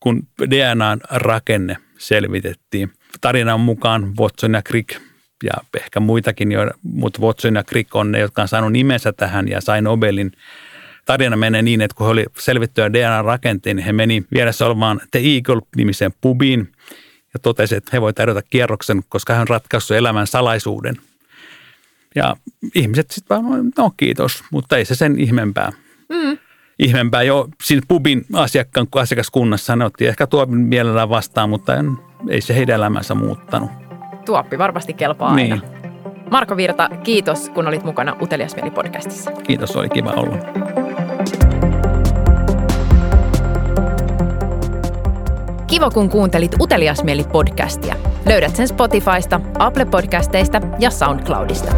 kun 0.00 0.22
DNAn 0.50 1.00
rakenne– 1.10 1.76
selvitettiin. 1.98 2.92
Tarinan 3.20 3.60
mukaan 3.60 4.16
Watson 4.16 4.54
ja 4.54 4.62
Crick 4.62 5.00
ja 5.44 5.52
ehkä 5.76 6.00
muitakin, 6.00 6.48
mutta 6.82 7.22
Watson 7.22 7.54
ja 7.54 7.64
Crick 7.64 7.96
on 7.96 8.12
ne, 8.12 8.18
jotka 8.18 8.42
on 8.42 8.48
saanut 8.48 8.72
nimensä 8.72 9.12
tähän 9.12 9.48
ja 9.48 9.60
sai 9.60 9.82
Nobelin. 9.82 10.32
Tarina 11.04 11.36
menee 11.36 11.62
niin, 11.62 11.80
että 11.80 11.94
kun 11.94 12.06
he 12.06 12.10
oli 12.10 12.24
selvittyä 12.38 12.92
DNA-rakenteen, 12.92 13.76
niin 13.76 13.84
he 13.84 13.92
meni 13.92 14.24
vieressä 14.34 14.66
olevaan 14.66 15.00
The 15.10 15.20
Eagle-nimiseen 15.20 16.12
pubiin 16.20 16.72
ja 17.34 17.40
totesi, 17.42 17.76
että 17.76 17.90
he 17.92 18.00
voi 18.00 18.12
tarjota 18.12 18.42
kierroksen, 18.42 19.02
koska 19.08 19.32
hän 19.32 19.40
on 19.40 19.48
ratkaissut 19.48 19.96
elämän 19.96 20.26
salaisuuden. 20.26 20.96
Ja 22.14 22.36
ihmiset 22.74 23.10
sitten 23.10 23.42
vaan, 23.42 23.72
no 23.78 23.90
kiitos, 23.96 24.44
mutta 24.50 24.76
ei 24.76 24.84
se 24.84 24.94
sen 24.94 25.20
ihmeempää. 25.20 25.72
Mm 26.08 26.38
ihmeempää 26.78 27.22
jo 27.22 27.48
siinä 27.62 27.82
pubin 27.88 28.24
asiakkaan 28.32 28.86
asiakaskunnassa. 28.94 29.76
Ne 29.76 29.84
otti 29.84 30.06
ehkä 30.06 30.26
tuopin 30.26 30.58
mielellään 30.58 31.08
vastaan, 31.08 31.50
mutta 31.50 31.74
en, 31.74 31.96
ei 32.28 32.40
se 32.40 32.54
heidän 32.54 32.76
elämänsä 32.76 33.14
muuttanut. 33.14 33.70
Tuoppi 34.24 34.58
varmasti 34.58 34.94
kelpaa 34.94 35.36
niin. 35.36 35.52
aina. 35.52 35.64
Marko 36.30 36.56
Virta, 36.56 36.88
kiitos 37.02 37.50
kun 37.50 37.66
olit 37.68 37.84
mukana 37.84 38.16
Uteliasmieli 38.22 38.70
podcastissa. 38.70 39.30
Kiitos, 39.30 39.76
oli 39.76 39.88
kiva 39.88 40.10
olla. 40.10 40.36
Kiva, 45.66 45.90
kun 45.90 46.08
kuuntelit 46.08 46.54
Uteliasmieli 46.60 47.24
podcastia. 47.32 47.94
Löydät 48.26 48.56
sen 48.56 48.68
Spotifysta, 48.68 49.40
Apple 49.58 49.84
Podcasteista 49.84 50.60
ja 50.78 50.90
SoundCloudista. 50.90 51.72